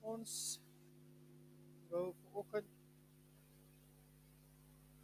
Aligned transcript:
Ons 0.00 0.60
wil 1.90 2.14
vanoggend 2.24 2.68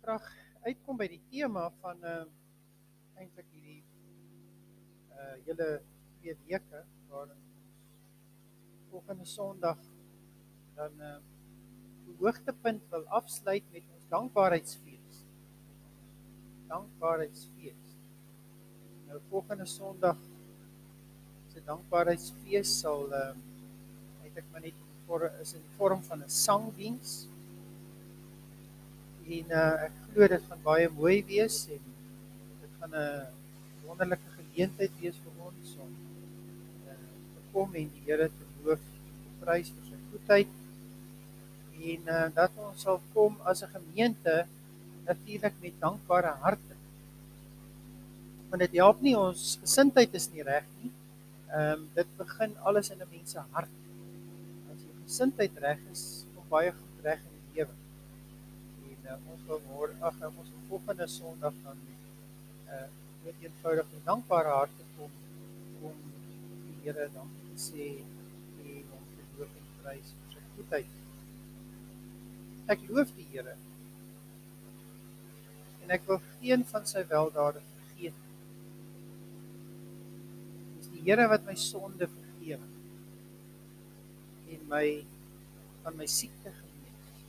graag 0.01 0.27
uitkom 0.65 0.97
by 0.97 1.09
die 1.11 1.23
tema 1.31 1.67
van 1.83 2.01
uh 2.05 2.25
eintlik 3.17 3.49
hierdie 3.53 3.83
uh 5.13 5.35
hele 5.47 5.69
twee 6.19 6.35
weke 6.47 6.83
waarin 7.11 7.37
ons 7.37 8.87
volgende 8.91 9.27
Sondag 9.29 9.83
dan 10.79 11.01
uh 11.01 11.19
die 12.07 12.17
hoogtepunt 12.21 12.89
wil 12.95 13.05
afsluit 13.19 13.69
met 13.75 13.85
ons 13.93 14.09
dankbaarheidsfees. 14.09 15.21
Dankbaarheidsfees. 16.71 17.97
Nou 19.11 19.21
volgende 19.29 19.67
Sondag 19.67 20.23
se 21.53 21.65
dankbaarheidsfees 21.69 22.79
sal 22.81 23.11
uh 23.13 23.35
eintlik 24.23 24.53
maar 24.53 24.65
net 24.69 24.86
voor 25.07 25.31
is 25.41 25.55
in 25.55 25.63
vorm 25.77 26.03
van 26.03 26.19
'n 26.19 26.31
sangdiens. 26.31 27.27
En 29.27 29.47
uh, 29.51 29.87
ek 29.87 29.95
glo 30.11 30.29
dit 30.29 30.43
gaan 30.49 30.63
baie 30.63 30.89
mooi 30.89 31.25
wees 31.27 31.67
en 31.77 31.83
dit 32.61 32.73
gaan 32.79 32.95
'n 32.95 33.27
wonderlike 33.87 34.31
geleentheid 34.39 34.93
wees 35.01 35.19
vir 35.25 35.35
ons 35.49 35.77
om 35.85 35.93
uh, 36.87 36.99
te 37.35 37.43
kom 37.53 37.75
en 37.75 37.89
die 37.95 38.05
Here 38.07 38.29
te 38.29 38.47
loof 38.65 38.83
en 38.83 39.17
te 39.23 39.33
prys 39.45 39.71
vir 39.71 39.85
sy 39.91 39.99
goedheid. 40.11 40.53
En 41.93 42.01
uh, 42.19 42.27
dat 42.35 42.53
ons 42.69 42.83
sal 42.83 43.01
kom 43.15 43.39
as 43.43 43.63
'n 43.63 43.75
gemeente 43.79 44.47
natuurlik 45.07 45.55
met 45.61 45.81
dankbare 45.81 46.35
harte. 46.43 46.75
Want 48.49 48.63
dit 48.63 48.79
help 48.83 49.01
nie 49.01 49.17
ons 49.19 49.59
gesindheid 49.61 50.15
is 50.15 50.31
nie 50.33 50.43
reg 50.43 50.67
nie. 50.83 50.93
Ehm 51.51 51.73
um, 51.73 51.89
dit 51.95 52.09
begin 52.19 52.59
alles 52.59 52.91
in 52.91 53.03
'n 53.03 53.11
mens 53.11 53.31
se 53.31 53.43
hart 53.51 53.86
gesindheid 55.07 55.59
reg 55.63 55.83
is 55.93 56.03
om 56.35 56.47
baie 56.51 56.73
goed 56.75 57.05
reg 57.07 57.23
in 57.23 57.35
die 57.39 57.61
lewe. 57.61 57.75
En 58.91 59.11
uh, 59.13 59.19
ons 59.33 59.45
wil 59.51 59.63
môre 59.69 59.95
ag 60.09 60.19
nou 60.23 60.33
ons 60.43 60.55
volgende 60.71 61.07
Sondag 61.11 61.59
dan 61.65 61.83
uh 62.77 62.87
net 63.27 63.41
eenvoudig 63.43 63.87
met 63.91 64.05
dankbare 64.07 64.51
harte 64.55 64.85
kom 64.97 65.15
om 65.89 65.95
die 66.67 66.75
Here 66.85 67.09
dankie 67.15 67.49
te 67.51 67.59
sê 67.59 67.87
en 68.63 68.93
om 68.95 69.09
te 69.15 69.25
loof 69.39 69.57
en 69.61 69.73
prys 69.81 70.13
vir 70.19 70.37
sy 70.37 70.43
goedheid. 70.59 71.01
Ek 72.75 72.85
loof 72.91 73.11
die 73.17 73.27
Here. 73.33 73.57
En 75.83 75.97
ek 75.99 76.07
wil 76.07 76.23
geen 76.37 76.63
van 76.71 76.87
sy 76.87 77.03
weldade 77.11 77.65
vergeet. 77.73 78.23
Dis 80.79 80.95
die 80.95 81.03
Here 81.11 81.27
wat 81.35 81.51
my 81.51 81.59
sonde 81.67 82.07
vergewe 82.15 82.76
en 84.55 84.63
my 84.71 84.87
van 85.85 85.97
my 85.99 86.07
siekte 86.11 86.51
genees. 86.51 87.25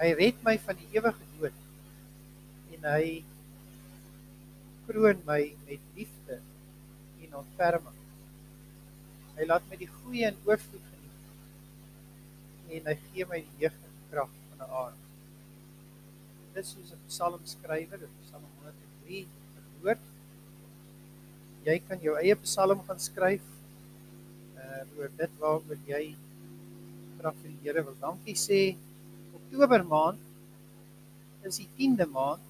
Hy 0.00 0.08
red 0.18 0.40
my 0.46 0.56
van 0.64 0.78
die 0.80 0.88
ewige 0.96 1.28
dood 1.38 1.60
en 2.76 2.88
hy 2.90 3.06
kroon 4.88 5.20
my 5.28 5.40
met 5.68 5.92
liefde 5.96 6.38
en 7.22 7.38
ontferming. 7.42 8.00
Hy 9.36 9.46
laat 9.48 9.68
my 9.70 9.78
die 9.80 9.90
goeie 9.90 10.26
en 10.28 10.40
oorvloed 10.48 10.88
geniet 10.90 12.76
en 12.78 12.90
hy 12.90 12.96
gee 13.06 13.28
my 13.30 13.40
die 13.44 13.64
jeugdige 13.64 14.10
krag 14.10 14.32
van 14.50 14.66
'n 14.66 14.74
aard. 14.82 15.00
Dit 16.52 16.64
is 16.64 16.74
soos 16.74 16.92
'n 16.92 17.06
psalm 17.08 17.46
skrywer, 17.54 17.98
dit 17.98 18.08
is 18.08 18.28
Psalm 18.28 18.44
103 18.58 19.26
verwoord. 19.54 20.04
Jy 21.64 21.78
kan 21.88 21.98
jou 22.02 22.16
eie 22.18 22.36
psalm 22.44 22.84
gaan 22.86 23.00
skryf 23.00 23.51
uh 24.72 24.98
oor 24.98 25.10
dit 25.18 25.32
waaroor 25.42 25.80
jy 25.88 26.04
graag 27.18 27.36
vir 27.42 27.50
die 27.50 27.60
Here 27.66 27.84
wil 27.86 27.98
dankie 28.00 28.38
sê. 28.38 28.62
Oktober 29.38 29.84
maand 29.84 30.20
is 31.48 31.60
die 31.62 31.68
10de 31.78 32.06
maand. 32.16 32.42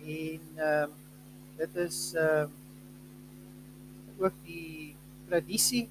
En 0.00 0.42
ehm 0.56 0.90
uh, 0.90 0.98
dit 1.60 1.76
is 1.86 1.98
ehm 2.16 2.48
uh, 2.48 4.24
ook 4.24 4.36
die 4.44 4.94
tradisie 5.28 5.84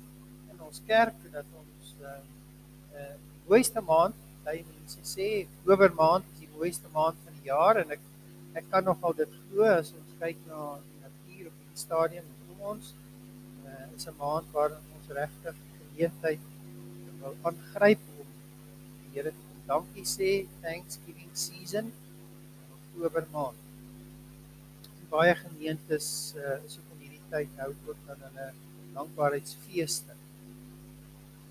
in 0.51 0.61
ons 0.65 0.81
kerk 0.87 1.17
dat 1.33 1.45
ons 1.61 1.93
ehm 1.99 2.25
uh, 2.95 3.01
uh, 3.01 3.13
die 3.17 3.43
mooiste 3.51 3.81
maand, 3.91 4.17
baie 4.45 4.63
mense 4.65 5.01
sê 5.13 5.29
Oktober 5.59 5.93
maand 6.01 6.25
is 6.33 6.39
die 6.45 6.51
mooiste 6.55 6.89
maand 6.93 7.17
van 7.25 7.37
die 7.37 7.51
jaar 7.51 7.81
en 7.83 7.97
ek 7.97 8.07
ek 8.59 8.65
kan 8.73 8.83
nogal 8.89 9.13
dit 9.21 9.35
glo 9.49 9.67
as 9.69 9.91
ons 9.93 10.15
kyk 10.21 10.39
na 10.49 10.61
die 10.85 11.01
natuur 11.05 11.51
op 11.51 11.57
die 11.67 11.81
stadium 11.83 12.29
om 12.55 12.63
ons 12.73 12.93
is 13.97 14.07
'n 14.07 14.17
maand 14.17 14.47
waarin 14.55 14.83
ons 14.97 15.07
regtig 15.21 15.55
geleentheid 15.77 16.41
wil 17.21 17.35
aangryp 17.41 18.01
om 18.19 18.27
die 19.01 19.09
Here 19.13 19.31
te 19.31 19.49
dankie 19.69 20.05
sê 20.05 20.29
Thanksgiving 20.63 21.29
season 21.33 21.91
Oktober 22.77 23.25
maand. 23.33 23.57
Baie 25.09 25.35
gemeentes 25.37 26.07
uh, 26.37 26.57
is 26.65 26.77
ook 26.77 26.95
in 26.95 27.03
hierdie 27.05 27.21
tyd 27.33 27.53
nou 27.57 27.69
ook 27.89 28.01
dan 28.07 28.25
hulle 28.27 28.47
dankbaarheidsfeeste. 28.95 30.17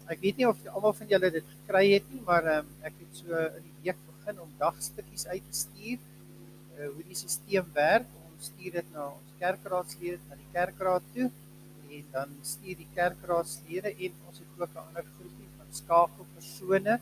Ek 0.09 0.22
weet 0.22 0.38
nie 0.41 0.48
of 0.48 0.60
almal 0.72 0.94
van 0.98 1.10
julle 1.10 1.31
dit 1.34 1.48
gekry 1.54 1.84
het 1.93 2.06
nie, 2.12 2.22
maar 2.27 2.47
um, 2.59 2.71
ek 2.87 2.94
het 3.03 3.19
so 3.22 3.43
in 3.59 3.66
die 3.66 3.75
week 3.87 3.98
begin 4.12 4.41
om 4.44 4.54
dagstukkies 4.62 5.27
uit 5.31 5.44
te 5.50 5.59
stuur 5.62 5.98
uh, 5.98 6.87
hoe 6.87 7.04
die 7.04 7.19
stelsel 7.19 7.66
werk. 7.77 8.09
Ons 8.28 8.50
stuur 8.53 8.78
dit 8.81 8.94
na 8.94 9.10
ons 9.10 9.37
kerkraadslede 9.43 10.19
na 10.28 10.38
die 10.38 10.50
kerkraad 10.54 11.12
toe 11.15 11.31
en 11.91 12.04
dan 12.12 12.34
stuur 12.43 12.76
die 12.76 12.88
kerkraadslede 12.94 13.93
en 14.06 14.16
ons 14.28 14.38
het 14.38 14.60
ook 14.60 14.75
'n 14.75 14.84
ander 14.87 15.06
groepie 15.16 15.49
van 15.56 15.66
skakelpersone 15.81 17.00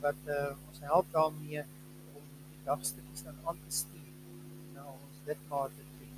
wat 0.00 0.20
uh, 0.26 0.52
ons 0.68 0.80
help 0.80 1.06
daarmee 1.12 1.62
om 2.16 2.24
die 2.50 2.64
dagstukkies 2.64 3.22
dan 3.22 3.36
aan 3.44 3.58
te 3.66 3.74
stuur 3.80 4.12
na 4.74 4.84
ons 4.84 5.16
lidmate 5.26 5.82
toe. 5.96 6.10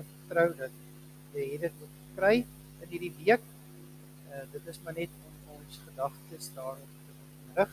Ek 0.00 0.08
vertrou 0.12 0.48
dat 0.62 0.74
jy 1.32 1.58
dit 1.60 1.72
ook 1.82 1.94
kry 2.16 2.36
in 2.82 2.88
hierdie 2.88 3.14
week. 3.24 3.44
Uh, 4.30 4.44
dit 4.52 4.66
is 4.72 4.80
maar 4.84 4.96
net 4.98 5.12
om 5.28 5.56
ons 5.56 5.80
gedagtes 5.88 6.50
daarop 6.54 6.92
te 7.06 7.60
rig 7.60 7.72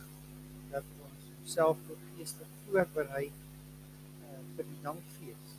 dat 0.72 0.84
ons 1.08 1.30
onsself 1.40 1.78
tot 1.88 2.08
geestig 2.16 2.48
voorberei 2.66 3.26
uh, 3.28 4.42
vir 4.56 4.66
die 4.72 4.82
dankfees. 4.88 5.56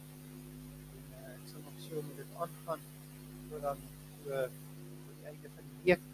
En 0.96 1.04
uh, 1.20 1.36
ek 1.36 1.46
sal 1.52 1.60
nog 1.68 1.80
so 1.88 2.02
met 2.08 2.16
dit 2.16 2.36
aangaan 2.40 2.92
dan 3.64 3.76
so 4.24 4.44
op 4.44 5.16
die 5.20 5.28
einde 5.28 5.50
van 5.54 5.64
die 5.68 5.80
week. 5.88 6.04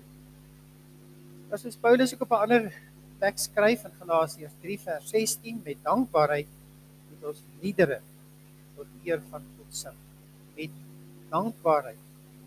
As 1.55 1.65
ons 1.69 1.79
Paulus 1.85 2.15
ook 2.15 2.25
op 2.27 2.33
'n 2.37 2.43
ander 2.47 2.73
teks 3.21 3.47
skryf 3.49 3.85
in 3.85 3.95
Galasiërs 4.01 4.57
3 4.63 4.79
vers 4.81 5.09
16 5.11 5.61
met 5.65 5.83
dankbaarheid 5.83 6.49
moet 7.11 7.25
ons 7.33 7.43
liedere 7.63 8.01
tot 8.77 8.87
eer 9.05 9.21
van 9.31 9.43
God 9.57 9.75
sing. 9.83 9.99
Met 10.57 10.71
dankbaarheid 11.29 12.03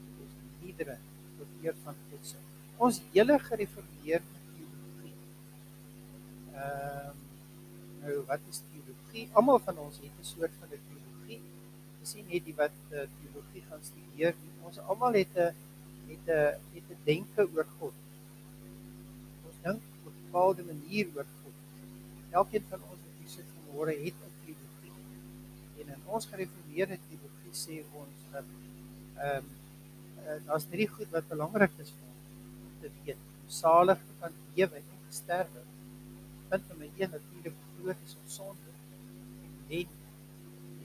moet 0.06 0.26
ons 0.26 0.36
liedere 0.64 0.98
tot 1.38 1.48
eer 1.64 1.76
van 1.84 1.96
God 2.10 2.26
sing. 2.26 2.44
Ons 2.78 3.02
hele 3.14 3.40
gereformeerde 3.40 4.40
teologie. 4.56 5.16
Ehm 6.54 7.10
um, 7.10 7.22
nou 8.04 8.24
wat 8.28 8.40
is 8.50 8.62
teologie? 8.72 9.30
Almal 9.34 9.60
van 9.60 9.78
ons 9.78 9.96
het 10.04 10.12
'n 10.20 10.26
soort 10.36 10.52
van 10.60 10.68
'n. 10.70 10.93
Dis 12.04 12.18
nie 12.20 12.26
net 12.34 12.44
die 12.46 12.58
wat 12.60 12.76
uh, 12.92 13.08
teologie 13.18 13.64
gaan 13.70 13.84
studeer 13.88 14.36
nie 14.42 14.54
ons 14.68 14.80
almal 14.92 15.14
het 15.20 15.36
'n 15.38 15.54
het 16.10 16.28
'n 16.28 16.60
het 16.76 16.88
'n 16.90 17.00
denke 17.06 17.42
oor 17.56 17.68
God. 17.80 17.96
Ons 19.48 19.58
dink 19.66 19.82
op 20.06 20.14
'n 20.14 20.24
bepaalde 20.26 20.64
manier 20.64 21.06
oor 21.16 21.28
God. 21.42 21.56
Elkeen 22.32 22.66
van 22.70 22.82
ons 22.92 23.00
wat 23.06 23.16
hier 23.20 23.30
sit 23.30 23.48
vanmôre 23.56 23.96
het 24.06 24.18
'n 24.28 24.34
teologie. 24.44 24.96
En 25.80 25.86
in 25.96 26.02
ons 26.06 26.26
gereformeerde 26.26 26.98
teologie 27.08 27.56
sê 27.66 27.76
ons 28.02 28.18
dat 28.32 28.48
ehm 29.16 29.38
um, 29.38 29.46
uh, 30.24 30.40
daar's 30.46 30.68
drie 30.74 30.88
goed 30.88 31.10
wat 31.10 31.28
belangrik 31.28 31.74
is 31.84 31.92
vir 31.98 32.08
ons 32.12 32.82
te 32.82 32.90
weet. 33.04 33.20
Om 33.42 33.50
salig 33.50 34.00
te 34.08 34.14
kan 34.20 34.32
lewe 34.56 34.76
en 34.76 35.00
te 35.08 35.16
sterwe. 35.22 35.62
Punt 36.50 36.68
nommer 36.68 36.90
1 36.98 37.10
natuurlik 37.10 37.56
groot 37.76 38.00
is 38.06 38.16
ons 38.24 38.36
sonde. 38.36 38.72
En, 39.68 39.88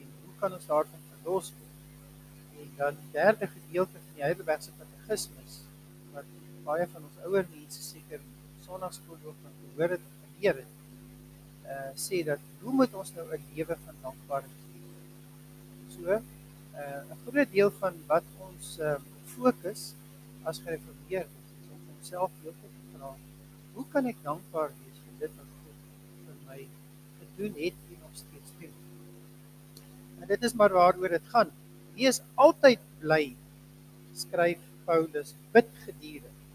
en 0.00 0.08
hoe 0.24 0.34
kan 0.40 0.52
ons 0.52 0.66
daarvan 0.66 1.07
verlos 1.28 1.52
word? 1.52 2.62
En 2.62 2.70
dan 2.76 2.96
die 2.96 3.12
derde 3.12 3.46
gedeelte 3.46 4.00
van 4.00 4.14
die 4.16 4.24
Heidelbergse 4.24 4.72
Katekismes 4.78 5.60
wat 6.14 6.32
baie 6.64 6.86
van 6.92 7.04
ons 7.04 7.20
ouer 7.28 7.46
mense 7.52 7.82
seker 7.84 8.24
sonnaarskool 8.64 9.20
ook 9.28 9.36
van 9.42 9.54
gehoor 9.60 9.94
het 9.96 10.06
en 10.06 10.24
geleer 10.24 10.62
het. 10.62 10.74
Uh 11.68 11.90
sê 12.00 12.22
dat 12.24 12.40
hoe 12.62 12.72
moet 12.80 12.94
ons 12.94 13.12
nou 13.16 13.26
'n 13.36 13.44
lewe 13.54 13.76
van 13.84 14.00
dankbaarheid 14.02 14.56
leef? 14.72 14.88
So, 15.96 16.02
uh 16.16 17.00
'n 17.12 17.20
groot 17.26 17.52
deel 17.52 17.70
van 17.80 17.94
wat 18.06 18.24
ons 18.48 18.78
uh 18.78 18.96
fokus 19.36 19.92
as 20.42 20.62
gereformeerdes 20.64 21.54
is 21.60 21.70
om 21.74 21.80
onsself 21.96 22.30
heeltyd 22.42 22.74
te 22.80 22.96
vra, 22.96 23.14
hoe 23.74 23.86
kan 23.92 24.06
ek 24.06 24.22
dankbaar 24.22 24.70
wees 24.80 24.98
vir 25.04 25.14
dit 25.22 25.32
wat 25.36 25.50
God 25.60 25.78
vir 26.26 26.36
my 26.48 26.60
gedoen 27.20 27.54
het 27.64 27.76
en 27.92 27.98
nog 28.06 28.14
steeds 28.24 28.50
doen? 28.60 28.76
En 30.20 30.26
dit 30.26 30.42
is 30.42 30.54
maar 30.54 30.72
waaroor 30.72 31.16
dit 31.18 31.32
gaan 31.34 31.52
wees 31.98 32.20
altyd 32.34 32.82
bly 33.02 33.24
skryf 34.14 34.62
Paulus 34.86 35.34
bid 35.52 35.68
gedurende 35.84 36.46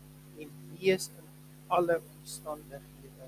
en 0.42 0.50
wees 0.80 1.10
in 1.18 1.27
alle 1.68 2.00
omstandighede. 2.00 3.27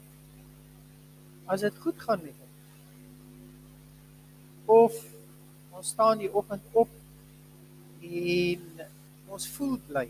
as 1.49 1.65
dit 1.65 1.81
goed 1.83 1.99
gaan 2.05 2.23
met 2.23 2.45
ons. 2.47 2.57
Of 4.79 5.01
ons 5.79 5.93
staan 5.95 6.21
die 6.21 6.31
oggend 6.31 6.65
op 6.73 6.93
en 8.05 8.87
ons 9.35 9.49
voel 9.57 9.77
bly. 9.89 10.07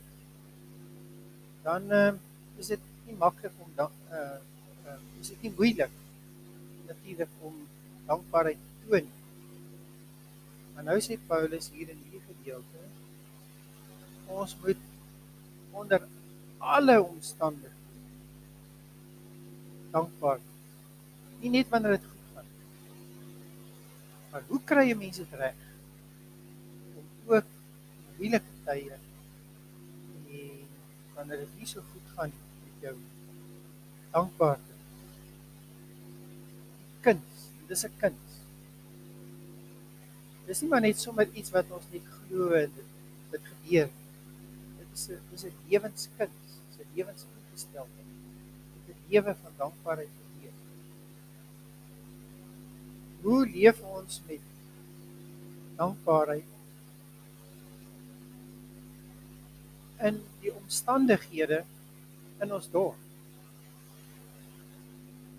Dan 1.65 1.91
uh, 1.93 2.13
is 2.59 2.75
dit 2.75 2.85
nie 3.07 3.17
maklik 3.19 3.55
om 3.63 3.73
dan 3.79 3.95
uh, 4.13 4.39
uh 4.89 4.99
is 5.21 5.31
dit 5.33 5.47
nie 5.47 5.55
moeilik 5.57 5.95
natuurlik 6.89 7.33
om 7.45 7.57
dankbaarheid 8.09 8.61
te 8.67 8.85
toon. 8.85 9.09
Maar 10.75 10.87
nou 10.91 10.99
sê 11.05 11.19
Paulus 11.31 11.71
hier 11.75 11.91
in 11.95 12.05
hierdie 12.05 12.23
gedeelte 12.29 12.87
ons 14.29 14.55
moet 14.63 14.81
onder 15.81 16.05
alle 16.59 16.97
omstandighede 17.03 17.75
dankbaar. 19.93 20.41
Nie 21.41 21.51
net 21.51 21.69
wanneer 21.73 21.97
dit 21.97 22.07
goed 22.07 22.33
gaan. 22.35 22.49
Maar 24.31 24.49
hoe 24.53 24.61
kry 24.69 24.85
jy 24.91 24.97
mense 25.01 25.27
reg 25.43 25.67
om 27.01 27.35
ook 27.35 27.53
moeilike 28.19 28.57
tye 28.67 28.97
en 28.97 29.07
wanneer 31.19 31.43
dit 31.43 31.55
nie 31.59 31.67
so 31.67 31.83
goed 31.93 32.11
gaan 32.15 32.33
met 32.63 32.85
jou 32.87 32.95
dankbaar 34.15 34.61
kind. 37.01 37.23
Dis 37.69 37.85
'n 37.85 37.93
kind. 38.01 38.25
Dis 40.47 40.63
nie 40.63 40.71
maar 40.71 40.81
net 40.81 40.99
sommer 40.99 41.29
iets 41.33 41.51
wat 41.51 41.71
ons 41.71 41.89
net 41.93 42.05
glo 42.05 42.53
en 42.53 42.73
dit, 42.75 42.91
dit 43.31 43.45
gebeur. 43.53 43.89
Dit 44.79 44.89
is 44.95 45.09
'n 45.09 45.21
dis 45.31 45.45
'n 45.45 45.55
lewenskind. 45.69 46.39
'n 46.79 46.95
lewensingesteldheid. 46.95 48.07
Dit 48.87 48.97
'n 48.97 49.11
lewe 49.11 49.35
van 49.43 49.53
dankbaarheid 49.57 50.09
vir 50.09 50.41
Heer. 50.41 50.57
Hoe 53.23 53.47
leef 53.47 53.81
ons 53.81 54.23
met 54.27 54.41
dankbaarheid 55.77 56.45
in 59.99 60.23
die 60.41 60.55
omstandighede 60.55 61.65
in 62.41 62.53
ons 62.53 62.71
dorp? 62.71 62.97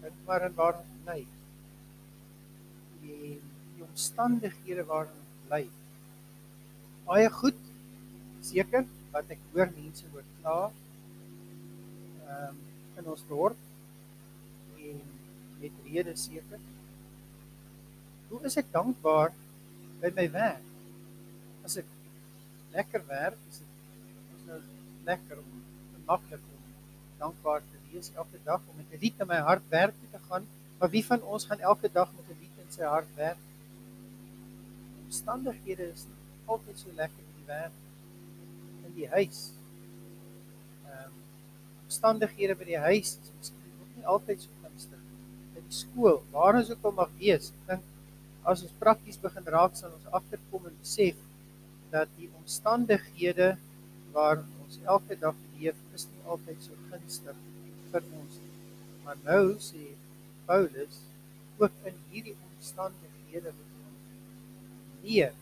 En 0.02 0.14
maar 0.26 0.42
en 0.42 0.56
waar 0.56 0.84
bly. 1.04 1.26
Die, 3.10 3.36
die 3.76 3.86
omstandighede 3.86 4.86
waarin 4.90 5.18
ons 5.18 5.44
bly. 5.48 5.64
Baie 7.10 7.30
goed 7.34 7.62
seker 8.46 8.86
wat 9.14 9.32
ek 9.34 9.42
hoor 9.54 9.72
mense 9.76 10.08
oor 10.14 10.26
kla. 10.40 10.58
Ehm 12.30 12.50
um, 12.50 12.66
in 13.00 13.06
ons 13.08 13.22
dorp 13.30 13.60
en 14.76 14.98
met 15.62 15.84
rede 15.86 16.16
seker. 16.20 16.60
Hoe 18.30 18.42
is 18.50 18.58
ek 18.60 18.68
dankbaar 18.74 19.32
by 20.02 20.12
my 20.18 20.26
werk? 20.34 20.66
As 21.64 21.78
ek 21.80 21.88
lekker 22.76 23.06
werk, 23.08 23.40
is 23.50 23.62
dit 23.64 24.44
nou 24.50 24.60
lekker 25.08 25.40
om 25.40 25.64
maklik 26.10 26.44
om 26.44 26.68
dankbaar 27.22 27.64
te 27.72 27.82
wees 27.90 28.12
elke 28.16 28.40
dag 28.46 28.62
om 28.68 28.78
met 28.78 28.92
'n 28.94 29.02
lied 29.02 29.20
in 29.20 29.28
my 29.32 29.40
hart 29.50 29.66
werk 29.70 29.96
te 30.12 30.20
gaan. 30.28 30.46
Maar 30.80 30.90
wie 30.90 31.06
van 31.06 31.22
ons 31.22 31.46
gaan 31.46 31.60
elke 31.60 31.90
dag 31.92 32.12
met 32.18 32.30
'n 32.30 32.40
lied 32.42 32.49
in 32.70 32.76
sy 32.78 32.86
hart 32.86 33.10
werk? 33.18 33.46
Omstandighede 35.08 35.90
is 35.90 36.06
altyd 36.46 36.78
so 36.78 36.94
lekker 36.98 37.24
in 37.26 37.38
die 37.40 37.48
werk 37.50 37.78
in 38.86 38.94
die 38.98 39.08
huis. 39.16 39.40
Ehm 40.86 41.08
um, 41.08 41.16
omstandighede 41.86 42.56
by 42.60 42.68
die 42.68 42.82
huis 42.86 43.16
is 43.18 43.32
miskien 43.38 43.80
ook 43.82 43.96
nie 43.98 44.06
altyd 44.14 44.44
so 44.46 44.66
gunstig. 44.66 45.02
By 45.56 45.64
die 45.66 45.78
skool, 45.80 46.22
waar 46.34 46.60
ons 46.60 46.70
ook 46.74 46.86
al 46.86 46.96
mag 47.00 47.16
wees, 47.22 47.50
ek 47.50 47.72
dink 47.72 47.88
as 48.50 48.62
ons 48.66 48.78
prakties 48.82 49.18
begin 49.22 49.50
raak 49.56 49.76
sal 49.78 49.94
ons 49.94 50.14
agterkom 50.20 50.70
en 50.70 50.78
besef 50.84 51.18
dat 51.94 52.10
die 52.18 52.30
omstandighede 52.40 53.56
waar 54.14 54.44
ons 54.62 54.78
elke 54.86 55.18
dag 55.22 55.38
leef 55.58 55.78
is 55.98 56.06
nie 56.12 56.24
altyd 56.34 56.62
so 56.66 56.78
gunstig 56.92 57.42
vir 57.92 58.06
ons 58.22 58.38
nie. 58.44 58.54
Maar 59.06 59.22
nou 59.26 59.44
sê 59.66 59.90
Paulus 60.46 61.02
ook 61.60 61.90
in 61.90 61.98
hierdie 62.14 62.38
omstandighede 62.60 63.52
moet 63.56 63.76
ons 63.88 65.04
leer. 65.04 65.36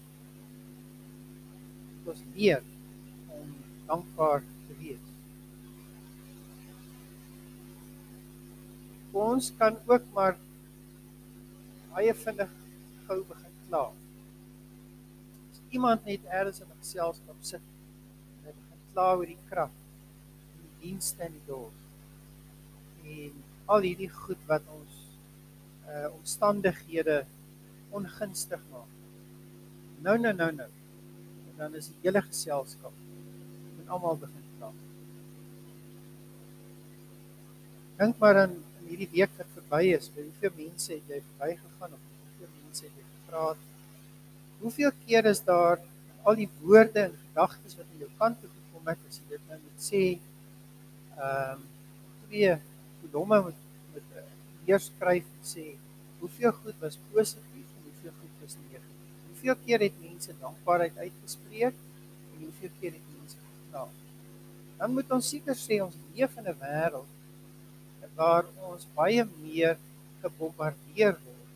Ons 2.06 2.20
leer 2.36 2.62
om 3.34 3.54
dankbaar 3.90 4.44
te 4.68 4.76
wees. 4.82 5.08
Ons 9.18 9.50
kan 9.58 9.80
ook 9.90 10.06
maar 10.14 10.38
baie 11.90 12.14
vinnig 12.22 12.54
gou 13.08 13.18
begin 13.32 13.58
kla. 13.66 13.84
As 15.50 15.64
iemand 15.74 16.06
net 16.06 16.30
eers 16.30 16.62
in 16.62 16.70
'n 16.70 16.80
geselskap 16.84 17.42
sit 17.42 17.66
en 17.66 18.46
hy 18.46 18.54
begin 18.54 18.86
kla 18.94 19.10
oor 19.16 19.26
die 19.26 19.42
krag 19.50 19.74
en 20.54 20.62
die 20.62 20.78
dienste 20.86 21.26
in 21.26 21.34
die 21.40 21.48
dorp 21.50 21.78
en 23.18 23.44
al 23.66 23.82
hierdie 23.90 24.14
goed 24.22 24.42
wat 24.48 24.70
ons 24.78 25.07
uh 25.88 26.08
omstandighede 26.18 27.26
ongunstig 27.96 28.62
maak. 28.72 28.92
Nou 30.04 30.18
nou 30.20 30.34
nou 30.34 30.52
nou. 30.52 30.70
En 31.50 31.54
dan 31.58 31.76
is 31.80 31.88
die 31.92 32.02
hele 32.04 32.22
geselskap 32.22 32.94
met 33.78 33.90
almal 33.90 34.20
begin 34.22 34.50
kla. 34.58 34.72
Dink 37.98 38.20
maar 38.22 38.44
aan 38.44 38.58
hierdie 38.88 39.10
week 39.12 39.34
wat 39.40 39.50
verby 39.56 39.84
is, 39.96 40.10
hoeveel 40.16 40.54
mense 40.58 40.94
het 40.94 41.10
jy 41.12 41.22
verbygegaan 41.32 41.96
of 41.96 42.04
hoeveel 42.24 42.52
mense 42.62 42.86
het 42.86 42.94
jy 43.00 43.06
gepraat? 43.08 43.64
Hoeveel 44.62 44.94
keer 45.06 45.30
is 45.32 45.42
daar 45.46 45.82
al 46.28 46.38
die 46.40 46.50
woorde 46.62 47.08
en 47.08 47.16
gedagtes 47.28 47.78
wat 47.80 47.88
aan 47.88 48.04
jou 48.04 48.12
kant 48.20 48.40
toe 48.42 48.52
gekom 48.52 48.92
het 48.92 49.10
as 49.10 49.20
jy 49.22 49.30
dit 49.34 49.50
nou 49.50 49.60
moet 49.64 49.88
sê? 49.90 50.04
Ehm 51.18 51.58
um, 51.58 51.66
twee 52.28 52.58
kolomme 53.02 53.38
met 53.48 53.60
weer 54.68 54.84
skryf 54.84 55.24
en 55.24 55.44
sê 55.48 55.66
hoeveel 56.20 56.52
goed 56.52 56.80
was 56.84 57.00
positief 57.12 57.68
en 57.76 57.84
hoeveel 57.88 58.16
goed 58.20 58.40
was 58.42 58.56
negatief. 58.64 59.12
Hoeveel 59.28 59.56
keer 59.66 59.84
het 59.86 60.00
mense 60.02 60.34
dankbaarheid 60.42 60.98
uitgespreek 60.98 61.76
en 62.34 62.42
hoeveel 62.44 62.74
keer 62.80 62.98
het 62.98 63.14
mense 63.14 63.38
gekla? 63.44 63.86
Dan 64.78 64.94
moet 64.98 65.14
ons 65.18 65.30
seker 65.34 65.56
sê 65.56 65.80
ons 65.86 65.96
leef 66.16 66.36
in 66.42 66.50
'n 66.52 66.58
wêreld 66.64 67.16
waar 68.18 68.46
ons 68.70 68.88
baie 68.98 69.24
meer 69.38 69.78
gebombardeer 70.22 71.16
word 71.26 71.54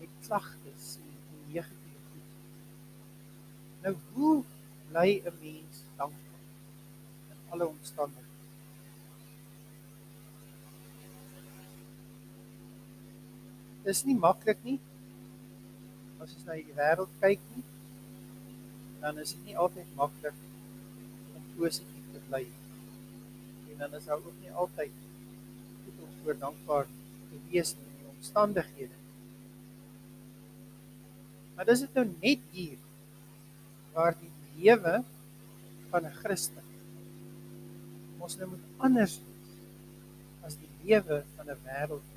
met 0.00 0.12
klagtes 0.26 0.86
en 1.00 1.14
negatiewe 1.48 2.02
goed. 2.10 2.28
Nou 3.82 3.94
hoe 4.12 4.34
bly 4.90 5.10
'n 5.24 5.34
mens 5.40 5.82
dankbaar 5.96 6.44
in 7.32 7.38
alle 7.50 7.66
omstandighede? 7.66 8.25
Dis 13.86 14.02
nie 14.06 14.16
maklik 14.18 14.62
nie. 14.66 14.76
As 16.22 16.32
jy 16.34 16.42
na 16.46 16.58
die 16.58 16.76
wêreld 16.76 17.12
kyk 17.22 17.42
nie, 17.54 17.64
dan 19.02 19.20
is 19.22 19.34
dit 19.36 19.50
nie 19.50 19.58
altyd 19.62 19.90
maklik 19.98 20.38
om 21.36 21.44
positief 21.58 22.08
te 22.14 22.22
bly. 22.26 22.42
En 23.70 23.84
dan 23.84 23.94
is 23.98 24.08
daar 24.10 24.22
ook 24.22 24.40
nie 24.42 24.52
altyd 24.52 25.02
voor 26.24 26.38
dankbaar 26.42 26.88
te 27.30 27.38
wees 27.52 27.76
in 27.78 27.90
die 28.00 28.08
omstandighede. 28.10 28.96
Maar 31.54 31.68
dis 31.70 31.84
dit 31.86 31.94
nou 31.94 32.06
net 32.10 32.48
hier 32.52 32.78
waar 33.94 34.16
die 34.18 34.32
lewe 34.58 34.98
van 35.92 36.06
'n 36.06 36.16
Christen 36.22 36.66
ons 38.26 38.36
nou 38.40 38.48
moet 38.50 38.82
anders 38.88 39.14
wees 39.22 39.58
as 40.46 40.56
die 40.58 40.70
lewe 40.82 41.22
van 41.36 41.50
'n 41.50 41.58
wêreld 41.68 42.15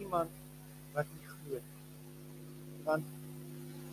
iemand 0.00 0.30
wat 0.94 1.08
nie 1.14 1.28
glo 1.32 1.60
nie. 1.60 2.84
Want 2.86 3.04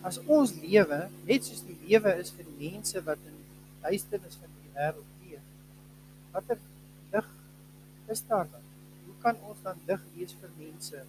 as 0.07 0.19
ons 0.25 0.53
lewe 0.61 0.99
net 1.29 1.45
soos 1.47 1.63
die 1.67 1.77
lewe 1.87 2.13
is 2.21 2.31
vir 2.35 2.47
die 2.49 2.71
mense 2.71 3.03
wat 3.07 3.23
in 3.29 3.37
duisternis 3.83 4.39
van 4.41 4.53
die 4.61 4.73
wêreld 4.77 5.23
leef, 5.25 5.45
watter 6.35 6.59
lig 7.13 7.31
is 8.15 8.23
daar 8.29 8.47
dan? 8.51 8.65
Hoe 9.05 9.17
kan 9.23 9.41
ons 9.49 9.63
dan 9.65 9.81
lig 9.89 10.05
wees 10.15 10.35
vir 10.41 10.53
mense 10.59 11.03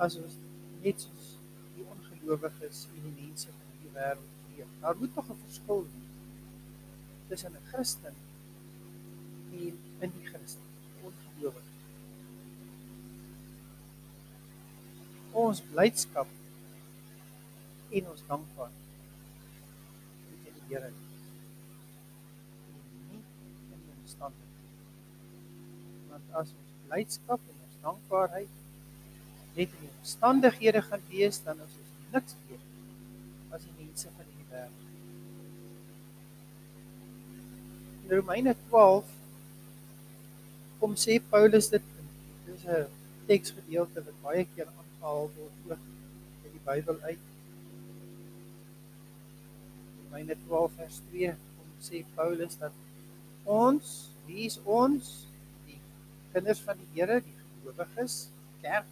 as 0.00 0.16
ons 0.20 0.38
net 0.84 1.02
soos 1.06 1.34
die 1.76 1.86
ongelowiges 1.96 2.86
en 2.94 3.08
die 3.08 3.16
mense 3.24 3.50
van 3.52 3.74
die 3.82 3.94
wêreld 3.96 4.54
leef? 4.54 4.78
Daar 4.84 4.96
moet 5.00 5.14
tog 5.14 5.30
'n 5.30 5.42
verskil 5.46 5.84
wees 5.88 6.10
tussen 7.30 7.52
'n 7.52 7.66
Christen 7.70 8.14
en 9.52 9.74
'n 10.00 10.12
nie-Christen, 10.16 10.66
ongelowige. 11.02 11.69
Ons 15.40 15.64
blydskap 15.72 16.28
en 17.96 18.12
ons 18.12 18.28
dankbaarheid 18.28 18.80
Here 20.70 20.80
wees. 20.86 20.92
En 22.70 22.82
nie 23.10 23.18
in 23.74 23.80
die 23.82 23.94
omstandighede. 23.96 24.84
Want 26.10 26.36
as 26.40 26.52
ons 26.54 26.76
blydskap 26.84 27.40
en 27.42 27.56
ons 27.66 27.80
dankbaarheid 27.82 28.52
net 29.56 29.72
in 29.74 29.80
die 29.80 29.90
omstandighede 29.96 30.82
gaan 30.86 31.02
wees, 31.10 31.40
dan 31.42 31.58
is 31.64 31.74
ons 31.82 31.90
niks 32.12 32.36
beter 32.46 32.70
as 33.50 33.66
die 33.66 33.74
mense 33.80 34.06
van 34.14 34.28
hierdie 34.28 34.48
wêreld. 34.52 34.86
In 38.04 38.14
Romeine 38.14 38.54
12 38.68 39.10
kom 40.78 40.94
sê 41.06 41.18
Paulus 41.34 41.66
dit 41.74 41.84
dis 42.46 42.62
'n 42.78 42.86
teksgedeelte 43.26 44.06
wat 44.06 44.22
baie 44.22 44.46
keer 44.54 44.70
aangehaal 45.00 45.30
word 45.36 45.52
ook 45.70 45.78
uit 46.44 46.52
die 46.52 46.62
Bybel 46.64 47.00
uit. 47.00 47.26
Romeine 50.04 50.36
12 50.46 50.72
vers 50.76 51.00
2 51.10 51.34
kom 51.56 51.72
sê 51.80 52.04
Paulus 52.14 52.56
dat 52.60 52.72
ons, 53.44 54.10
wie 54.26 54.44
is 54.46 54.58
ons, 54.64 55.10
die 55.66 55.78
kinders 56.34 56.60
van 56.66 56.78
die 56.78 56.88
Here, 56.94 57.20
die 57.24 57.36
gelowiges, 57.40 58.28
kerk 58.60 58.86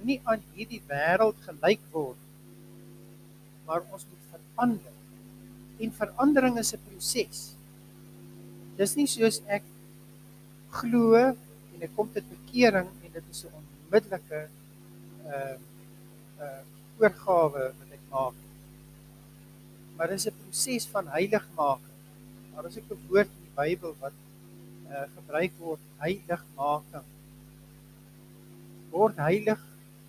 nie 0.00 0.20
aan 0.24 0.40
hierdie 0.54 0.80
wêreld 0.88 1.36
gelyk 1.44 1.82
word 1.92 2.16
maar 3.66 3.82
ons 3.92 4.06
moet 4.08 4.22
verander. 4.32 4.94
En 5.78 5.92
verandering 5.94 6.56
is 6.58 6.72
'n 6.74 6.80
proses. 6.86 7.54
Dis 8.76 8.96
nie 8.96 9.06
soos 9.06 9.42
ek 9.46 9.62
glo 10.70 11.14
en 11.14 11.78
ek 11.82 11.92
kom 11.94 12.08
tot 12.10 12.24
bekering 12.30 12.88
en 12.88 13.12
dit 13.12 13.24
is 13.30 13.44
'n 13.44 13.52
onmiddellike 13.60 14.48
uh 15.26 15.56
uh 16.40 16.62
oorgawe 17.00 17.64
wat 17.78 17.92
ek 17.96 18.04
maak. 18.12 18.36
Maar 19.96 20.08
dis 20.08 20.26
'n 20.26 20.36
proses 20.42 20.86
van 20.86 21.06
heiligmaking. 21.08 21.98
Daar 22.54 22.66
is 22.66 22.76
'n 22.76 23.00
woord 23.08 23.28
in 23.28 23.42
die 23.46 23.56
Bybel 23.62 23.94
wat 24.00 24.16
uh 24.88 25.06
gebruik 25.16 25.52
word 25.58 25.82
heiligmaking. 25.96 27.06
Word 28.90 29.16
heilig 29.16 29.60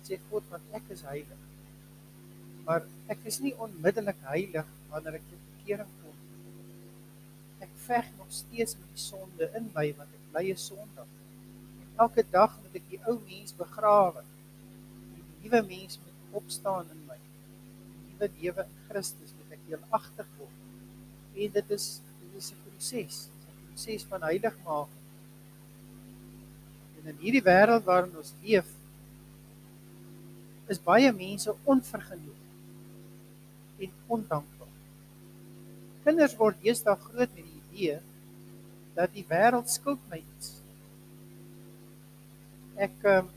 sê 0.06 0.18
God 0.30 0.44
want 0.50 0.62
ek 0.72 0.90
is 0.90 1.02
heilig. 1.02 1.40
Maar 2.64 2.82
ek 3.10 3.18
is 3.30 3.38
nie 3.40 3.54
onmiddellik 3.58 4.18
heilig 4.30 4.66
wanneer 4.90 5.18
ek 5.18 5.26
tot 5.30 5.48
bekering 5.56 5.92
kom. 6.02 6.16
Ek 7.66 7.72
veg 7.86 8.10
nog 8.18 8.30
steeds 8.30 8.76
met 8.78 8.90
die 8.94 9.04
sonde 9.04 9.50
in 9.58 9.70
my 9.74 9.88
want 9.98 10.10
ek 10.18 10.28
bly 10.32 10.44
'n 10.50 10.56
sondaar. 10.56 11.10
Elke 11.96 12.24
dag 12.30 12.58
moet 12.62 12.74
ek 12.80 12.86
die 12.90 13.02
ou 13.06 13.18
mens 13.28 13.52
begrawe. 13.52 14.24
Nuwe 15.42 15.62
mens 15.68 15.98
moet 15.98 16.38
opstaan 16.42 16.86
in 16.90 17.04
my. 17.08 17.18
Die 17.18 18.14
nuwe 18.14 18.30
lewe 18.38 18.66
in 18.66 18.80
Christus 18.88 19.34
moet 19.38 19.56
ek 19.58 19.64
deelagtig 19.68 20.28
word. 20.38 20.58
En 21.32 21.54
dit 21.58 21.76
is 21.76 21.86
dit 22.20 22.36
is 22.40 22.52
'n 22.52 22.60
proses, 22.66 23.16
'n 23.28 23.56
proses 23.66 24.04
van 24.10 24.22
heiligmaking. 24.22 25.00
En 26.98 27.10
in 27.10 27.18
hierdie 27.18 27.42
wêreld 27.42 27.84
waarin 27.84 28.16
ons 28.16 28.32
leef, 28.42 28.68
is 30.68 30.78
baie 30.78 31.12
mense 31.12 31.54
onvergenoeg 31.64 32.42
en 33.78 33.90
ondankbaar. 34.06 34.74
Kinders 36.04 36.36
word 36.38 36.58
deesdae 36.62 36.96
groot 36.96 37.34
met 37.34 37.44
die 37.44 37.60
idee 37.62 37.98
dat 38.96 39.12
die 39.14 39.24
wêreld 39.28 39.70
skuld 39.70 40.00
my 40.10 40.20
iets. 40.20 40.54
Ek 42.76 43.04
um, 43.08 43.28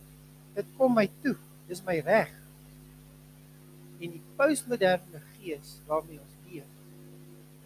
dit 0.55 0.71
kom 0.77 0.95
my 0.95 1.07
toe. 1.23 1.35
Dis 1.69 1.81
my 1.85 1.99
reg. 2.05 2.31
En 3.99 4.11
die 4.11 4.23
postmoderne 4.37 5.21
gees 5.35 5.77
waarmee 5.87 6.19
ons 6.19 6.35
leef 6.49 6.71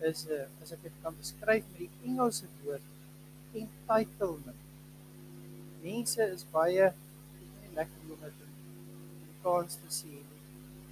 is 0.10 0.25
'n 0.25 0.32
eh, 0.32 0.62
as 0.62 0.72
ek 0.72 0.82
dit 0.84 0.96
kan 1.03 1.15
beskryf 1.18 1.63
met 1.72 1.79
die 1.79 1.91
Engelse 2.08 2.48
woord 2.63 2.86
entitlement. 3.53 4.62
Mense 5.84 6.24
is 6.36 6.46
baie 6.51 6.94
lekker 7.75 8.00
om 8.13 8.22
dit 8.24 8.39
in 8.46 8.53
Afrikaans 9.24 9.75
te 9.84 9.89
sê. 10.00 10.15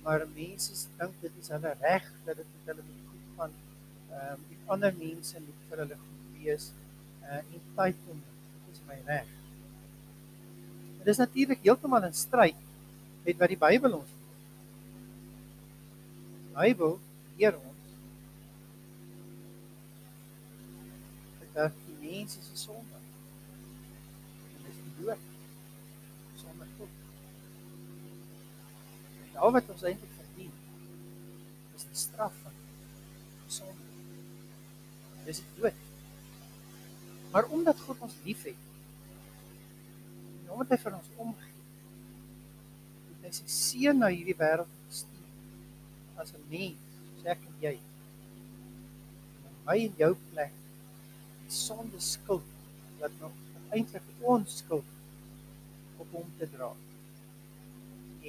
Maar 0.04 0.28
mense 0.36 0.88
dink 1.00 1.16
dit 1.22 1.32
is 1.42 1.50
hulle 1.56 1.74
reg 1.80 2.12
dat 2.26 2.36
dit 2.42 2.50
met 2.54 2.70
hulle 2.72 2.84
moet 2.90 3.08
goed 3.10 3.26
gaan. 3.38 3.54
Ehm 4.12 4.34
um, 4.34 4.46
die 4.52 4.60
ander 4.66 4.94
mense 5.00 5.40
moet 5.40 5.66
vir 5.70 5.84
hulle 5.84 5.98
goed 6.04 6.38
wees 6.44 6.72
uh 7.24 7.42
entitlement. 7.58 8.38
Dit 8.66 8.76
is 8.76 8.86
my 8.92 9.00
reg. 9.06 9.28
Dit 11.00 11.08
is 11.08 11.18
natuurlik 11.18 11.64
heeltemal 11.64 12.04
in 12.04 12.14
stryd 12.14 12.67
met 13.28 13.40
wat 13.42 13.52
die 13.52 13.60
Bybel 13.60 13.98
ons 13.98 14.12
leer. 14.16 14.36
Die 16.46 16.54
Bybel 16.56 16.94
leer 17.36 17.58
ons 17.60 17.76
dat 21.58 21.74
die 21.88 21.98
mens 22.04 22.38
is 22.38 22.62
sondaar. 22.62 23.04
Dit 24.54 24.70
is 24.72 24.78
die 24.78 24.94
dood. 25.02 25.26
Sonder 26.38 26.70
God. 26.78 26.94
En 29.26 29.42
al 29.48 29.56
wat 29.58 29.74
ons 29.76 29.86
eintlik 29.90 30.14
verdien 30.22 30.54
is 31.76 31.88
die 31.90 32.00
straf 32.06 32.38
van 32.46 32.56
sonde. 33.58 33.92
Dis 35.26 35.42
die 35.42 35.60
dood. 35.60 35.84
Maar 37.34 37.52
omdat 37.58 37.84
God 37.90 38.08
ons 38.08 38.16
liefhet, 38.24 38.64
omdat 40.48 40.78
hy 40.78 40.82
vir 40.86 40.96
ons 41.02 41.14
omgee, 41.28 41.57
hy 43.28 43.34
sy 43.36 43.48
seun 43.52 43.98
na 44.00 44.08
hierdie 44.14 44.38
wêreld 44.40 44.76
gestuur 44.88 46.22
as 46.24 46.32
'n 46.34 46.44
mens, 46.52 46.94
soos 47.08 47.26
ek 47.34 47.42
en 47.50 47.58
jy. 47.62 47.74
En 49.48 49.58
my 49.66 49.76
en 49.88 49.98
jou 50.04 50.14
plek 50.30 50.54
die 51.42 51.56
sonde 51.56 52.00
skuld 52.00 52.54
wat 53.02 53.20
nog 53.20 53.36
eintlik 53.76 54.08
ons 54.36 54.58
skuld 54.62 54.94
op 56.04 56.16
hom 56.16 56.32
te 56.40 56.48
dra. 56.54 56.72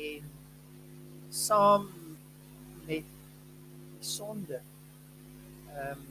En 0.08 0.26
saam 1.30 1.86
met 2.88 3.06
die 3.94 4.08
sonde 4.16 4.60
ehm 5.76 5.92
um, 5.92 6.04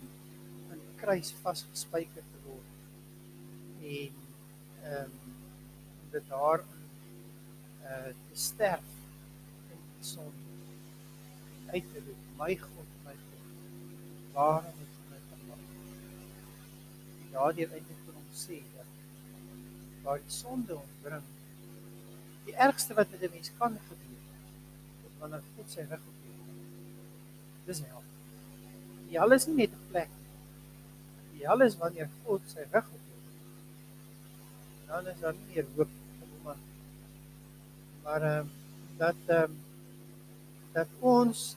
in 0.71 0.79
die 0.79 0.97
kruis 1.01 1.33
vasgespijker 1.43 2.23
te 2.31 2.39
word 2.47 3.83
en 3.83 4.17
ehm 4.83 5.03
um, 5.03 5.15
dit 6.11 6.29
daar 6.31 6.63
uh, 7.87 8.11
te 8.29 8.39
sterf 8.39 8.89
in 9.71 9.79
die 9.79 10.07
sonde. 10.07 10.45
Uit 11.73 11.87
te 11.93 12.03
roep, 12.05 12.25
my 12.39 12.55
God, 12.61 12.91
my 13.05 13.15
God. 13.21 13.47
Waarom 14.35 14.81
het 14.81 14.97
U 14.99 15.07
my 15.11 15.21
verlaat? 15.29 15.71
En 17.21 17.31
daardeur 17.37 17.73
eintlik 17.79 18.03
vir 18.05 18.19
hom 18.19 18.27
sê 18.43 18.59
dat 18.75 18.93
waar 20.03 20.21
die 20.23 20.35
sonde 20.35 20.77
ons 20.77 20.99
bring, 21.03 21.25
die 22.47 22.55
ergste 22.67 22.95
wat 22.99 23.09
met 23.11 23.23
'n 23.27 23.33
mens 23.33 23.51
kan 23.57 23.79
gebeur, 23.87 24.21
is 25.07 25.17
wanneer 25.19 25.43
God 25.55 25.71
sy 25.71 25.81
rug 25.89 26.05
op 26.11 26.21
jou 26.23 26.35
draai. 26.43 26.61
Dis 27.65 27.81
hel. 27.87 28.05
Die 29.09 29.19
hel 29.19 29.31
is 29.31 29.47
nie 29.47 29.57
net 29.63 29.73
'n 29.73 29.89
plek 29.89 30.09
nie. 30.21 30.37
Die 31.33 31.45
hel 31.47 31.61
is 31.61 31.77
wanneer 31.77 32.09
God 32.23 32.41
sy 32.55 32.63
rug 32.71 32.87
op 32.93 33.07
dan 34.87 35.07
is 35.07 35.19
daar 35.19 35.33
nie 35.33 35.53
meer 35.53 35.65
hoop. 35.75 35.96
Maar 38.07 38.21
ehm 38.21 38.39
um, 38.39 38.51
dat 38.97 39.15
ehm 39.25 39.43
um, 39.43 39.57
dat 40.71 40.87
ons 40.99 41.55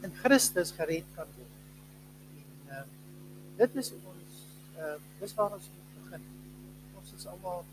in 0.00 0.12
Christus 0.22 0.70
gered 0.70 1.04
kan 1.14 1.30
word. 1.36 1.54
En 2.40 2.74
ehm 2.74 2.82
um, 2.82 2.90
dit 3.56 3.78
is 3.82 3.90
ons 3.92 4.42
ehm 4.76 4.84
uh, 4.84 5.00
dis 5.20 5.34
waar 5.38 5.56
ons 5.56 5.70
moet 5.76 5.94
begin. 6.02 6.28
Ons 7.00 7.16
is 7.16 7.26
almal 7.32 7.64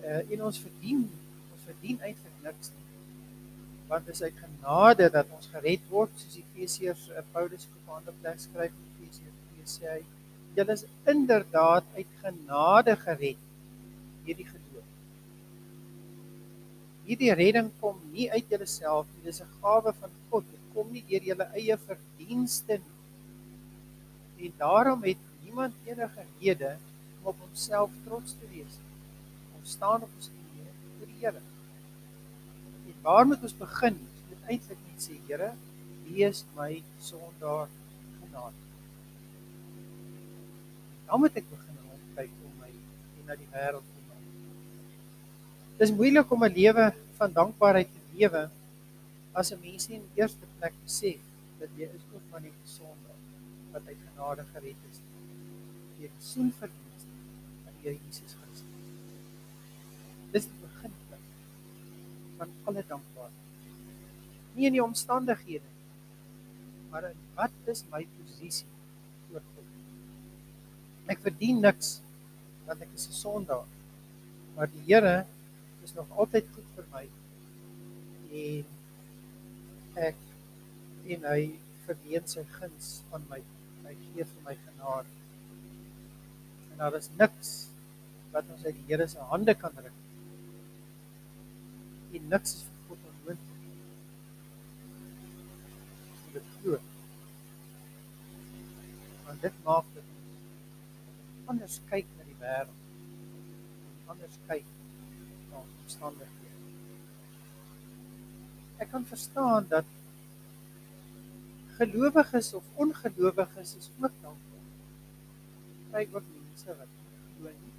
eh 0.00 0.18
uh, 0.18 0.30
in 0.36 0.44
ons 0.44 0.60
verdien 0.66 1.02
ons 1.54 1.64
verdien 1.70 2.00
eintlik 2.00 2.36
niks 2.42 2.72
nie. 2.76 2.86
Want 3.88 4.06
dit 4.06 4.14
is 4.14 4.22
uit 4.22 4.44
genade 4.44 5.10
dat 5.10 5.34
ons 5.40 5.50
gered 5.56 5.90
word, 5.96 6.12
soos 6.16 6.38
Efesiërs 6.44 7.08
uh, 7.08 7.26
Paulus 7.32 7.68
op 7.72 7.82
'n 7.88 7.98
ander 7.98 8.20
plek 8.20 8.40
skryf 8.40 8.72
Efesiërs 8.86 9.38
2 9.56 9.76
sê 9.76 9.92
hy, 9.96 10.02
julle 10.54 10.72
is 10.72 10.88
inderdaad 11.16 11.84
uit 11.96 12.16
genade 12.24 12.96
gered 13.08 13.46
hierdie 14.24 14.50
geloof. 14.52 14.59
Hierdie 17.06 17.32
redding 17.34 17.70
kom 17.80 17.98
nie 18.12 18.28
uit 18.30 18.52
jouself 18.52 19.06
nie, 19.14 19.24
dis 19.24 19.40
'n 19.42 19.52
gawe 19.62 19.92
van 20.00 20.12
God. 20.30 20.44
Dit 20.50 20.64
kom 20.74 20.92
nie 20.92 21.04
deur 21.08 21.22
jou 21.22 21.36
eie 21.40 21.76
verdienste 21.76 22.78
nie. 22.78 24.46
En 24.46 24.52
daarom 24.56 25.02
het 25.02 25.18
niemand 25.44 25.74
enige 25.84 26.24
rede 26.40 26.76
om 27.20 27.26
op 27.32 27.40
homself 27.40 27.90
trots 28.04 28.32
te 28.40 28.46
wees 28.48 28.78
nie. 28.78 28.96
Ons 29.58 29.70
staan 29.70 30.02
op 30.02 30.12
ons 30.16 30.30
knieë 30.30 30.70
voor 30.98 31.06
die 31.06 31.20
Here. 31.20 31.42
En 32.86 32.94
waar 33.02 33.26
moet 33.26 33.42
ons 33.42 33.56
begin? 33.56 33.98
Moet 34.28 34.48
eintlik 34.48 34.78
net 34.86 35.02
sê, 35.02 35.18
Here, 35.28 35.52
wees 36.08 36.44
my 36.56 36.82
sondaar 36.98 37.68
genade. 38.20 38.56
Dan 41.06 41.20
moet 41.20 41.36
ek 41.36 41.48
begin 41.50 41.80
rondkyk 41.86 42.36
om 42.46 42.52
my 42.62 42.72
en 42.72 43.26
na 43.26 43.36
die 43.36 43.50
wêreld 43.52 43.99
Dis 45.80 45.92
moeilik 45.96 46.32
om 46.34 46.42
'n 46.44 46.52
lewe 46.52 46.92
van 47.18 47.32
dankbaarheid 47.32 47.88
te 47.88 48.00
lewe 48.16 48.42
as 49.32 49.52
'n 49.52 49.60
mens 49.60 49.88
nie 49.88 49.96
in 49.96 50.04
die 50.08 50.20
eerste 50.20 50.46
plek 50.58 50.74
besef 50.84 51.20
dat 51.60 51.70
jy 51.76 51.88
is 51.98 52.04
ook 52.14 52.26
maar 52.30 52.42
net 52.44 52.58
sondaar 52.64 53.20
wat 53.72 53.86
uit 53.86 54.02
genade 54.08 54.44
gered 54.52 54.82
is 54.90 55.00
deur 55.96 56.12
die 56.12 56.26
soenverdienste 56.32 57.16
van 57.64 57.72
die 57.76 57.88
Here 57.88 57.98
Jesus 58.04 58.36
Christus. 58.42 58.68
Dis 60.32 60.44
die 60.52 60.60
beginpunt 60.66 61.26
van 62.36 62.54
alle 62.64 62.84
dankbaarheid. 62.88 63.42
Nie 64.54 64.66
in 64.66 64.76
die 64.76 64.84
omstandighede 64.84 65.70
maar 66.90 67.04
in 67.08 67.18
wat 67.34 67.50
is 67.72 67.84
my 67.90 68.06
posisie 68.18 68.68
voor 69.30 69.40
God? 69.40 69.66
Ek 71.06 71.20
verdien 71.24 71.60
niks 71.64 72.00
want 72.66 72.82
ek 72.82 72.92
is 72.94 73.08
'n 73.08 73.20
sondaar. 73.24 73.68
Maar 74.54 74.68
die 74.68 74.84
Here 74.92 75.26
is 75.90 75.96
nog 75.96 76.10
altyd 76.22 76.46
goed 76.54 76.66
vir 76.76 76.86
my. 76.92 77.06
En 78.40 78.66
ek 80.10 80.20
en 81.14 81.24
hy 81.32 81.40
verdien 81.86 82.28
sy 82.30 82.44
guns 82.54 82.90
aan 83.16 83.24
my. 83.32 83.40
Hy 83.88 83.94
gee 84.04 84.26
vir 84.32 84.44
my 84.46 84.54
genade. 84.60 85.10
En 86.70 86.84
daar 86.84 86.98
is 87.00 87.10
niks 87.18 87.50
wat 88.30 88.52
ons 88.54 88.66
uit 88.68 88.76
die 88.76 88.86
Here 88.92 89.08
se 89.10 89.26
hande 89.32 89.56
kan 89.58 89.74
ruk. 89.82 89.98
En 92.14 92.30
niks 92.34 92.54
is 92.60 92.66
vir 92.68 92.86
God 92.86 93.08
onmoontlik. 93.10 93.66
Dit 96.36 96.52
glo. 96.60 96.78
Want 99.26 99.42
dit 99.48 99.62
maak 99.66 99.94
dit 99.96 100.06
anders 101.50 101.80
kyk 101.90 102.06
na 102.14 102.28
die 102.28 102.38
wêreld. 102.38 102.78
Anders 104.10 104.38
kyk 104.46 104.68
na 105.50 105.62
omstandighede. 105.82 106.36
Ek 108.80 108.88
kan 108.90 109.04
verstaan 109.04 109.66
dat 109.68 109.84
gelowiges 111.80 112.54
of 112.54 112.64
ongelowiges 112.74 113.74
is 113.76 113.90
ook 114.00 114.14
dankbaar. 114.22 114.64
Kyk 115.92 116.16
ook 116.16 116.26
mense 116.32 116.76
wat 116.78 116.96
glo 117.36 117.52
nie. 117.52 117.74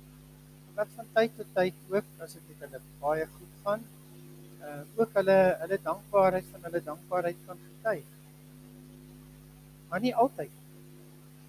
Wat 0.78 0.94
van 0.96 1.10
tyd 1.18 1.36
tot 1.38 1.52
tyd 1.58 1.84
ook 1.90 2.08
as 2.26 2.34
dit 2.38 2.48
met 2.50 2.64
hulle 2.66 2.82
baie 3.02 3.28
goed 3.36 3.60
gaan, 3.66 3.86
uh 4.62 4.80
ook 5.02 5.14
hulle 5.20 5.38
hulle 5.64 5.80
dankbaarheid 5.84 6.50
van 6.54 6.66
hulle 6.70 6.82
dankbaarheid 6.90 7.46
kan 7.46 7.62
getuig. 7.68 8.10
Maar 9.90 10.00
nie 10.00 10.16
altyd. 10.16 10.54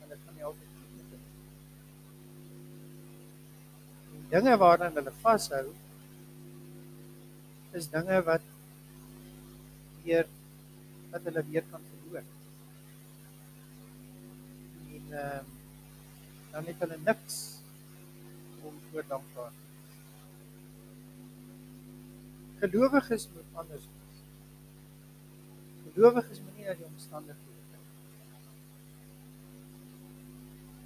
Dit 0.08 0.18
gaan 0.26 0.36
nie 0.36 0.44
altyd 0.44 0.70
goed 0.80 0.98
hulle. 0.98 1.20
Die 4.12 4.28
dinge 4.36 4.56
waaraan 4.64 5.00
hulle 5.00 5.14
vashou 5.24 5.66
is 7.72 7.88
dinge 7.90 8.22
wat 8.28 8.44
weer 10.04 10.26
wat 11.10 11.24
hulle 11.28 11.42
weer 11.48 11.64
kan 11.70 11.80
verloor. 11.90 12.24
En 14.92 15.04
ehm 15.10 15.48
uh, 15.48 15.60
dan 16.52 16.64
het 16.68 16.78
hulle 16.78 16.98
niks 17.04 17.36
om 18.60 18.74
voor 18.90 19.04
dankbaar 19.08 19.50
te 19.50 19.56
wees. 19.72 19.96
Gelowiges 22.58 23.28
moet 23.34 23.48
anders 23.52 23.86
wees. 23.92 24.18
Gelowiges 25.92 26.40
moet 26.40 26.56
nie 26.56 26.66
na 26.66 26.74
die 26.74 26.84
omstandighede 26.84 27.62
kyk. 27.70 27.88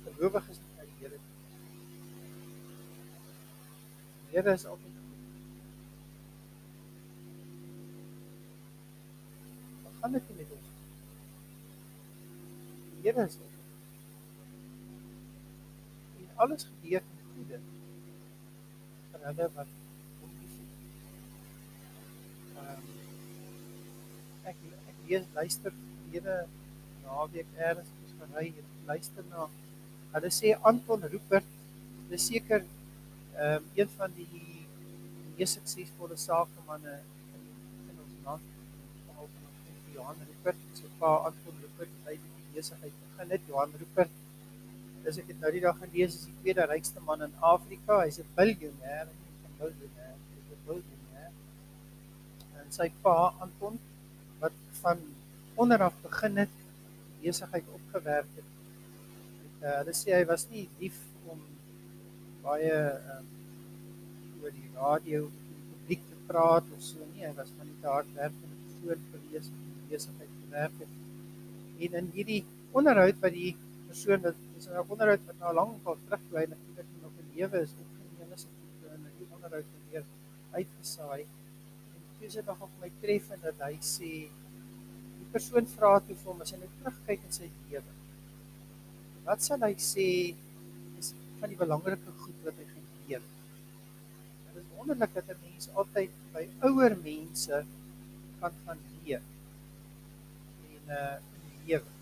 Gelowiges 0.04 0.62
moet 0.62 0.76
na 0.76 0.86
die 0.92 0.98
Here 1.00 1.18
kyk. 1.18 1.34
Die 4.20 4.38
Here 4.38 4.52
is 4.54 4.66
altyd 4.66 5.05
gaan 10.06 10.14
dit 10.14 10.36
met 10.36 10.50
ons? 10.56 10.68
Die 12.90 13.10
Here 13.10 13.24
is 13.24 13.34
dit. 13.34 13.54
En 16.18 16.28
alles 16.44 16.66
gebeur 16.68 17.02
ten 17.08 17.24
goeie 17.32 17.58
vir 19.10 19.24
hulle 19.24 19.48
wat 19.56 19.72
hom 20.20 20.36
liefhet. 20.42 20.70
Ehm 22.62 22.84
ek 24.52 24.62
ek 24.92 25.02
lees 25.08 25.26
luister 25.38 25.74
hierde 26.12 26.36
naweek 27.02 27.58
eers 27.58 27.90
is 28.06 28.16
gery 28.20 28.48
en 28.52 28.72
luister 28.92 29.26
na 29.32 29.48
hulle 30.14 30.30
sê 30.38 30.54
Anton 30.72 31.08
Rupert 31.14 31.50
dis 32.12 32.28
seker 32.30 32.62
ehm 32.62 33.56
um, 33.56 33.72
een 33.80 33.90
van 33.98 34.14
die 34.20 34.44
mees 35.36 35.58
suksesvolle 35.58 36.16
sakemanne 36.28 36.94
in, 37.00 37.50
in 37.90 38.04
ons 38.06 38.22
land 38.28 38.54
Johan 39.96 40.20
Rupert, 40.28 40.62
sy 40.76 40.90
pa 41.00 41.12
Anton 41.30 41.56
Rupert, 41.62 41.92
het 42.04 42.36
die 42.38 42.54
besigheid 42.56 42.96
begin 43.02 43.34
het. 43.34 43.48
Johan 43.50 43.74
Rupert, 43.80 44.18
dis 45.06 45.20
ek 45.22 45.30
het 45.32 45.40
nou 45.42 45.52
die 45.54 45.62
dag 45.64 45.78
gelees, 45.80 46.18
is 46.18 46.26
die 46.28 46.36
tweede 46.42 46.66
rykste 46.68 47.02
man 47.08 47.24
in 47.26 47.34
Afrika. 47.54 48.02
Hy's 48.02 48.20
'n 48.20 48.28
nie 48.36 49.08
'n 49.40 50.20
hy's 50.36 50.52
'n 50.52 50.60
biljoenêr. 50.68 51.32
En 52.60 52.72
sy 52.78 52.90
pa 53.02 53.16
Anton 53.40 53.78
wat 54.40 54.52
van 54.82 55.00
onderaf 55.56 55.94
begin 56.02 56.36
het 56.44 56.54
besigheid 57.22 57.64
opgewerk 57.78 58.30
het. 58.36 58.50
het 59.42 59.62
uh, 59.64 59.76
hulle 59.80 59.94
sê 59.96 60.12
hy 60.18 60.24
was 60.28 60.44
nie 60.50 60.68
lief 60.80 60.98
om 61.32 61.40
baie 62.44 62.76
um, 63.14 63.30
oor 64.42 64.52
die 64.52 64.70
radio 64.76 65.30
publiek 65.70 66.02
te 66.10 66.18
praat 66.28 66.68
of 66.76 66.82
so 66.82 66.98
nie. 67.14 67.24
Hy 67.24 67.32
was 67.38 67.50
van 67.58 67.72
die 67.72 67.88
hardwerkende 67.88 68.60
persoon 68.66 69.08
gewees 69.14 69.50
besigheid 69.90 70.32
gewerk 70.42 70.78
het. 70.82 70.92
En 71.86 71.98
in 72.00 72.10
hierdie 72.14 72.42
onderhoud 72.76 73.20
wat 73.24 73.34
die 73.36 73.52
persoon 73.86 74.22
wat 74.24 74.38
is 74.58 74.66
'n 74.68 74.84
onderhoud 74.92 75.26
wat 75.26 75.38
nou 75.40 75.52
lank 75.54 75.86
al 75.90 75.98
terug 76.04 76.22
toe 76.28 76.38
hy 76.38 76.46
natuurlik 76.52 76.88
nog 77.02 77.12
in 77.22 77.28
lewe 77.36 77.60
is 77.66 77.74
opgeneem 77.82 78.32
is 78.36 78.46
en 78.92 79.04
in 79.10 79.14
die 79.18 79.28
onderhoud 79.34 79.68
weer 79.90 80.04
uitgesaai. 80.58 81.22
En 81.94 82.02
toe 82.18 82.30
sit 82.30 82.46
nog 82.46 82.60
op 82.60 82.72
my 82.80 82.90
tref 83.00 83.30
en 83.30 83.40
dat 83.42 83.62
hy 83.68 83.76
sê 83.80 84.10
die 85.20 85.30
persoon 85.36 85.66
vra 85.76 85.92
toe 86.00 86.16
vir 86.16 86.32
hom 86.32 86.40
as 86.40 86.52
hy 86.52 86.58
nou 86.58 86.72
terugkyk 86.80 87.24
in 87.28 87.32
sy 87.38 87.50
lewe. 87.70 87.92
Wat 89.28 89.42
sal 89.42 89.60
hy 89.68 89.74
sê 89.92 90.08
is 90.98 91.14
van 91.40 91.48
die 91.48 91.62
belangrike 91.64 92.18
goed 92.24 92.44
wat 92.48 92.60
hy 92.60 92.66
geleer 92.74 93.22
het? 93.22 93.32
Dit 94.48 94.62
is 94.62 94.68
wonderlik 94.76 95.14
dat 95.14 95.32
'n 95.34 95.40
mens 95.46 95.70
altyd 95.74 96.10
by 96.32 96.44
ouer 96.68 96.96
mense 97.04 97.64
kan 98.40 98.52
gaan 98.64 98.78
leer 98.92 99.22
uh 100.88 101.16
lewe. 101.66 101.92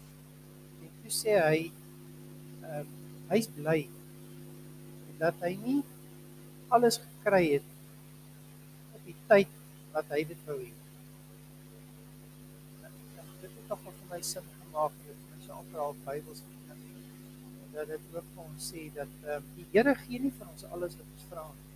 En 0.85 0.95
toe 1.03 1.13
sê 1.23 1.37
hy 1.41 1.61
ehm 1.65 2.81
uh, 2.81 2.87
hy's 3.33 3.49
bly 3.57 3.79
dat 5.19 5.45
hy 5.47 5.55
nie 5.65 5.81
alles 6.75 6.99
gekry 7.03 7.45
het 7.55 7.69
op 8.97 9.05
die 9.09 9.17
tyd 9.31 9.61
wat 9.95 10.11
hy 10.13 10.25
dit 10.33 10.49
wou 10.49 10.59
hê. 10.61 10.73
Dit 13.41 13.51
het 13.51 13.63
tog 13.71 13.87
vir 13.87 14.11
my 14.11 14.21
sin 14.33 14.51
gemaak 14.59 14.99
dat 15.07 15.23
mense 15.31 15.57
amper 15.61 15.87
al 15.87 15.97
Bybels 16.05 16.45
dat 17.75 17.89
dit 17.91 18.01
ook 18.15 18.27
vir 18.35 18.43
ons 18.45 18.71
sê 18.71 18.87
dat 18.95 19.11
ehm 19.27 19.43
um, 19.43 19.47
die 19.57 19.67
Here 19.73 19.95
gee 20.05 20.23
nie 20.23 20.33
vir 20.39 20.51
ons 20.53 20.67
alles 20.77 20.95
wat 21.01 21.09
ons 21.17 21.29
vra 21.31 21.45
nie. 21.51 21.71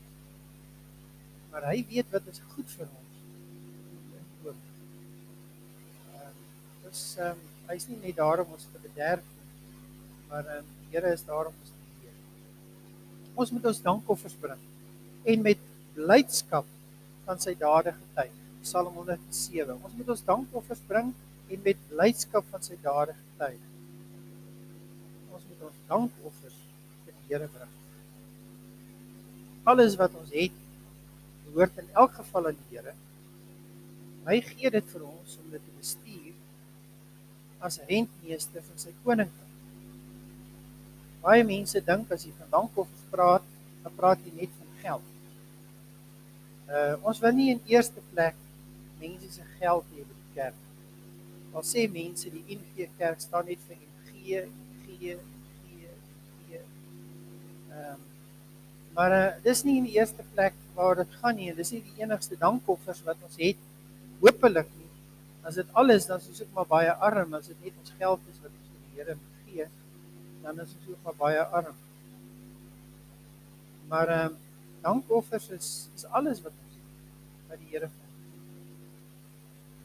Maar 1.51 1.71
hy 1.73 1.79
weet 1.91 2.13
wat 2.15 2.33
is 2.33 2.43
goed 2.55 2.75
vir 2.77 2.87
ons. 2.87 3.08
Is 6.91 7.05
ehm 7.19 7.37
um, 7.37 7.45
hy's 7.69 7.85
nie 7.89 7.99
net 8.01 8.17
daar 8.17 8.41
om 8.41 8.55
ons 8.57 8.65
te 8.73 8.81
bederf 8.81 9.25
nie, 9.29 9.47
maar 10.31 10.47
um, 10.57 10.69
die 10.81 10.95
Here 10.95 11.13
is 11.13 11.25
daar 11.27 11.51
om 11.51 11.57
ons 11.63 11.73
te 11.73 12.03
leer. 12.03 12.15
Ons 13.37 13.51
moet 13.53 13.67
ons 13.71 13.81
dankoffers 13.85 14.37
bring 14.41 14.63
en 15.33 15.43
met 15.45 15.67
blydskap 15.99 16.69
van 17.27 17.43
sy 17.43 17.53
dade 17.61 17.93
getuig. 17.93 18.39
Psalm 18.63 18.95
107. 18.97 19.75
Ons 19.77 19.99
moet 19.99 20.15
ons 20.15 20.25
dankoffers 20.31 20.81
bring 20.89 21.11
en 21.49 21.67
met 21.67 21.85
blydskap 21.91 22.49
van 22.53 22.65
sy 22.65 22.79
dade 22.85 23.17
getuig. 23.19 23.61
Ons 25.29 25.45
moet 25.51 25.69
ons 25.69 25.85
dankoffers 25.93 26.57
vir 27.05 27.13
die 27.13 27.27
Here 27.29 27.51
bring. 27.53 27.77
Alles 29.69 29.99
wat 30.01 30.17
ons 30.17 30.33
het, 30.33 30.57
behoort 31.51 31.85
in 31.85 31.93
elk 32.01 32.17
geval 32.23 32.49
aan 32.51 32.61
die 32.65 32.79
Here. 32.79 32.97
Hy 34.29 34.41
gee 34.55 34.73
dit 34.73 34.93
vir 34.95 35.05
ons 35.05 35.37
om 35.43 35.53
dit 35.53 35.61
te 35.61 35.77
bestuur 35.77 36.38
as 37.65 37.81
rentmeester 37.89 38.63
van 38.63 38.81
sy 38.81 38.95
koninkryk. 39.05 39.55
Baie 41.23 41.45
mense 41.47 41.81
dink 41.85 42.13
as 42.15 42.25
jy 42.27 42.33
van 42.39 42.53
dankoffers 42.53 43.07
praat, 43.13 43.47
dan 43.83 43.95
praat 43.97 44.23
jy 44.27 44.35
net 44.37 44.55
van 44.61 44.77
geld. 44.85 45.15
Uh 46.69 46.95
ons 47.09 47.21
wil 47.25 47.35
nie 47.35 47.51
in 47.55 47.63
eerste 47.73 48.05
plek 48.13 48.37
mense 49.01 49.33
se 49.33 49.45
geld 49.59 49.87
hê 49.95 50.05
by 50.05 50.15
die 50.15 50.35
kerk. 50.39 50.65
Al 51.57 51.65
sê 51.65 51.87
mense 51.91 52.31
die 52.31 52.45
NG 52.59 52.89
Kerk 52.99 53.23
staan 53.25 53.49
net 53.49 53.63
vir 53.67 53.79
NG, 53.79 54.43
G, 54.85 55.15
G, 55.17 55.89
G. 56.49 56.61
Ehm 56.61 57.95
um, 57.95 58.05
maar 58.99 59.13
uh, 59.15 59.27
dis 59.45 59.61
nie 59.63 59.77
in 59.79 59.85
die 59.87 59.95
eerste 59.95 60.25
plek 60.35 60.57
waar 60.75 60.97
dit 60.99 61.13
gaan 61.21 61.37
nie. 61.39 61.53
Dis 61.55 61.71
nie 61.71 61.85
die 61.87 62.03
enigste 62.03 62.35
dankoffers 62.41 63.03
wat 63.07 63.21
ons 63.27 63.37
het. 63.39 63.61
Hoopelik 64.23 64.71
nie 64.75 64.78
As 65.49 65.57
dit 65.57 65.69
alles 65.81 66.07
dan 66.07 66.21
is 66.21 66.43
ook 66.43 66.53
maar 66.57 66.69
baie 66.69 66.93
arm 67.09 67.35
as 67.39 67.47
dit 67.49 67.61
net 67.65 67.77
ons 67.81 67.93
geld 68.01 68.33
is 68.33 68.41
wat 68.43 68.53
ons 68.53 68.73
vir 68.73 68.81
die 68.85 68.99
Here 68.99 69.15
gee, 69.47 69.67
dan 70.45 70.61
is 70.61 70.75
ons 70.77 70.89
ook 70.93 71.07
maar 71.07 71.17
baie 71.23 71.45
arm. 71.61 71.77
Maar 73.89 74.13
ehm 74.17 74.35
um, 74.35 74.37
dankoffers 74.83 75.49
is 75.57 75.69
is 75.97 76.05
alles 76.19 76.43
wat 76.45 76.53
ons 76.65 76.77
by 77.49 77.57
die 77.63 77.71
Here 77.73 77.89
vind. 77.89 78.09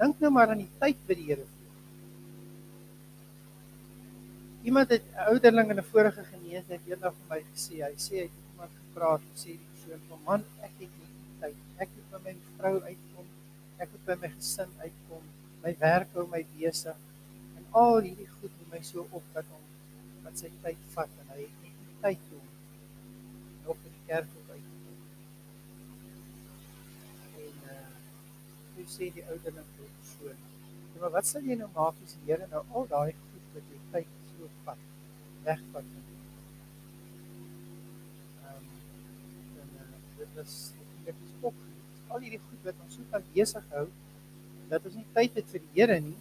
Dink 0.02 0.19
nou 0.19 0.32
maar 0.36 0.52
aan 0.52 0.65
die 0.65 0.71
tyd 0.82 0.99
by 1.08 1.17
die 1.19 1.28
Here. 1.30 1.45
Iemand 4.63 4.91
het 4.95 5.04
'n 5.13 5.30
ouderling 5.30 5.71
in 5.71 5.80
'n 5.80 5.91
vorige 5.93 6.23
gemeenskap 6.23 6.88
eendag 6.88 7.15
vir 7.19 7.30
my 7.30 7.39
gesê, 7.54 7.80
hy 7.88 7.95
sê 8.08 8.13
hy 8.19 8.28
het 8.28 8.52
iemand 8.52 8.71
gepraat, 8.82 9.23
sê 9.36 9.56
die 9.56 9.69
persoon 9.71 10.04
van 10.10 10.19
man, 10.28 10.43
ek 10.62 10.76
het 10.80 10.91
nie 10.99 11.13
tyd. 11.39 11.56
Ek 11.78 11.89
moet 11.95 12.12
by 12.12 12.19
my 12.28 12.36
vrou 12.58 12.76
uitkom. 12.82 13.28
Ek 13.78 13.89
moet 13.91 14.06
by 14.06 14.15
my 14.21 14.30
gesin 14.36 14.69
uitkom. 14.84 15.23
My 15.63 15.71
werk 15.80 16.10
hou 16.17 16.26
my 16.28 16.41
besig. 16.58 17.04
En 17.58 17.67
al 17.82 18.02
hierdie 18.04 18.28
goed 18.28 18.56
moet 18.60 18.71
my 18.76 18.82
so 18.84 19.06
op 19.19 19.28
dat 19.36 19.47
hom 19.52 19.62
wat 20.26 20.41
sy 20.41 20.49
tyd 20.63 20.82
vat 20.95 21.13
en 21.21 21.30
hy 21.32 21.45
het 21.45 21.62
nie 21.63 21.71
tyd 22.04 22.26
om 22.36 22.49
nog 23.67 23.80
in 23.88 23.93
die 23.95 24.06
kerk 24.10 24.28
te 24.34 24.41
wees. 24.49 24.67
En 27.45 27.56
uh 27.78 27.88
hoe 28.76 28.88
sê 28.91 29.10
die 29.15 29.23
ouderling 29.30 29.69
vir 29.78 29.88
die 29.88 29.95
persoon? 30.02 30.38
Ja, 30.93 30.97
maar 31.06 31.15
wat 31.15 31.32
sal 31.32 31.47
jy 31.47 31.56
nou 31.62 31.71
maak 31.78 31.95
as 32.04 32.17
die 32.17 32.28
Here 32.28 32.45
nou 32.52 32.63
al 32.76 32.86
daai 32.91 33.13
goed 33.21 33.45
wat 33.56 33.65
jy 33.71 33.80
tyd 33.95 34.10
so 34.34 34.52
vat 34.67 34.82
wegvat? 35.47 35.88
Ehm 38.43 38.56
um, 38.60 38.65
en 39.63 39.69
uh, 39.80 39.91
dit 40.19 40.32
is 40.43 40.56
dit 41.08 41.28
is 41.30 41.36
ook 41.39 41.58
al 42.10 42.19
hierdie 42.26 42.45
goed 42.49 42.62
wat 42.71 42.88
ons 42.88 42.99
so 42.99 43.13
kan 43.15 43.32
besig 43.32 43.76
hou 43.78 43.88
dat 44.73 44.86
ons 44.89 44.95
nie 44.97 45.09
tyd 45.13 45.36
het 45.38 45.51
vir 45.53 45.62
die 45.62 45.75
Here 45.77 45.99
nie. 46.01 46.15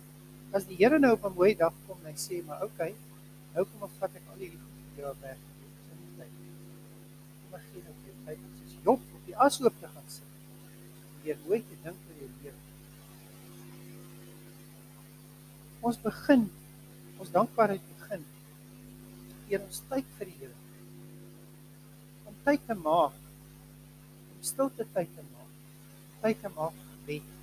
As 0.52 0.66
die 0.68 0.76
Here 0.76 0.98
nou 1.00 1.14
op 1.16 1.24
'n 1.24 1.36
mooi 1.36 1.54
dag 1.56 1.72
kom 1.86 1.98
en 2.04 2.12
hy 2.12 2.18
sê 2.20 2.42
maar 2.44 2.64
okay, 2.66 2.92
nou 3.54 3.64
kom 3.64 3.86
ek 3.88 3.94
vat 4.00 4.18
ek 4.20 4.28
al 4.32 4.42
hierdie 4.42 4.60
goed 4.60 4.82
vir 4.96 5.04
jou 5.04 5.14
weg. 5.22 5.38
Kom 7.40 7.54
ek 7.58 7.64
gee 7.70 7.82
nou 7.86 7.94
vir 8.02 8.18
tyd 8.26 8.44
soos 8.58 8.76
Job 8.84 9.00
op 9.16 9.24
die 9.26 9.38
asoop 9.46 9.80
te 9.80 9.88
gaan 9.94 10.08
sit. 10.08 10.28
Weer 11.22 11.38
nooit 11.46 11.64
te 11.70 11.76
dink 11.84 11.98
oor 12.08 12.20
jou 12.20 12.30
lewe. 12.42 12.60
Ons 15.80 15.98
begin 16.04 16.50
ons 17.18 17.34
dankbaarheid 17.38 17.84
begin 17.96 18.24
deur 19.48 19.64
ons 19.64 19.82
tyd 19.88 20.06
vir 20.18 20.26
die 20.26 20.38
Here. 20.40 20.58
Om 22.26 22.34
tyd 22.44 22.66
te 22.66 22.74
maak 22.74 23.20
stilte 24.42 24.84
tyd 24.92 25.08
te 25.16 25.22
maak. 25.22 25.52
Tyd 26.20 26.42
te 26.42 26.50
maak 26.56 26.74
gebed. 26.90 27.41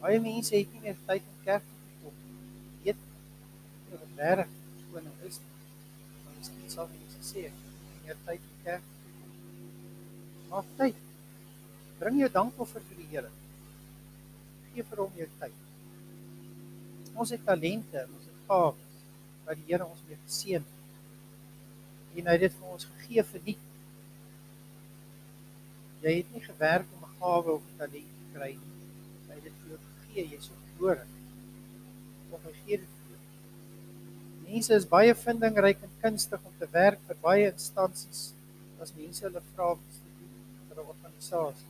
Baie 0.00 0.20
mense 0.20 0.54
het 0.56 0.72
nie 0.72 0.82
meer 0.84 0.98
tyd 1.08 1.24
om 1.32 1.42
kerk 1.44 1.64
toe 1.66 1.80
te 1.86 1.96
kom. 2.02 2.16
Weet 2.84 3.02
jy 3.90 4.00
wat 4.02 4.22
reg 4.30 4.52
skoon? 4.82 5.08
Dan 5.08 6.40
is 6.40 6.50
dit 6.52 6.76
sal 6.76 6.88
mense 6.92 7.22
sê 7.30 7.46
ek 7.48 7.60
het 7.64 8.06
meer 8.06 8.22
tyd 8.28 8.48
om 8.50 8.62
kerk 8.68 8.88
toe 8.88 9.02
te 9.02 9.14
kom. 9.18 9.34
Maak 10.52 10.72
tyd. 10.80 11.04
Bring 12.00 12.20
jou 12.22 12.30
dankoffer 12.38 12.84
vir 12.88 13.02
die 13.02 13.10
Here. 13.14 13.30
Gee 14.72 14.84
vir 14.90 15.04
hom 15.04 15.20
jou 15.20 15.28
tyd. 15.40 15.62
Ons 17.16 17.32
het 17.32 17.46
talente, 17.48 18.02
ons 18.12 18.26
het 18.28 18.42
gawes 18.50 19.06
wat 19.46 19.62
die 19.62 19.70
Here 19.70 19.86
ons 19.88 20.04
mee 20.08 20.18
geseën 20.26 20.66
het. 20.66 20.74
En 22.16 22.28
hy 22.28 22.36
het 22.36 22.46
dit 22.46 22.60
vir 22.60 22.76
ons 22.76 22.90
gegee 22.92 23.24
vir 23.32 23.48
die 23.48 23.58
Jy 26.06 26.12
het 26.20 26.32
nie 26.32 26.42
gewerk 26.44 26.86
om 26.94 27.04
'n 27.04 27.14
gawe 27.20 27.50
of 27.52 27.62
talent 27.78 28.10
te 28.18 28.26
kry 28.32 28.52
nie. 28.52 28.75
Hy 29.36 29.42
dit 29.44 29.56
vir 29.60 29.72
jou 29.74 29.78
gegee, 29.84 30.22
jy's 30.32 30.48
gebore. 30.52 31.02
Of 32.32 32.46
hy 32.48 32.52
gee 32.62 32.78
dit 32.80 32.94
vir 33.00 33.10
jou. 33.12 33.18
Mense 34.46 34.78
is 34.80 34.86
baie 34.88 35.12
vindingryk 35.20 35.84
en 35.84 35.98
kunstig 36.00 36.48
om 36.48 36.54
te 36.60 36.68
werk 36.72 37.02
vir 37.08 37.20
baie 37.24 37.50
instansies 37.50 38.30
as 38.80 38.94
mense 38.96 39.24
hulle 39.24 39.42
vra 39.52 39.68
om 39.74 39.82
te 39.92 40.00
doen 40.16 40.32
vir 40.70 40.80
'n 40.80 40.88
organisasie. 40.94 41.68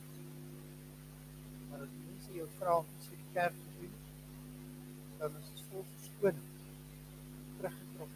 Maar 1.69 1.83
as 1.87 1.93
mense 2.05 2.39
jou 2.39 2.47
vra 2.59 2.77
om 2.77 2.87
iets 2.95 3.11
vir 3.11 3.17
die 3.17 3.33
kerk 3.33 3.59
te 3.65 3.75
doen, 3.81 3.93
dan 5.19 5.37
is 5.41 5.51
dit 5.51 5.67
vol 5.71 5.85
verskoning. 5.91 6.47
Teruggetrek. 7.59 8.15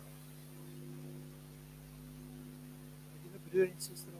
Die 3.35 3.45
broer 3.49 3.67
en 3.67 3.81
suster 3.89 4.11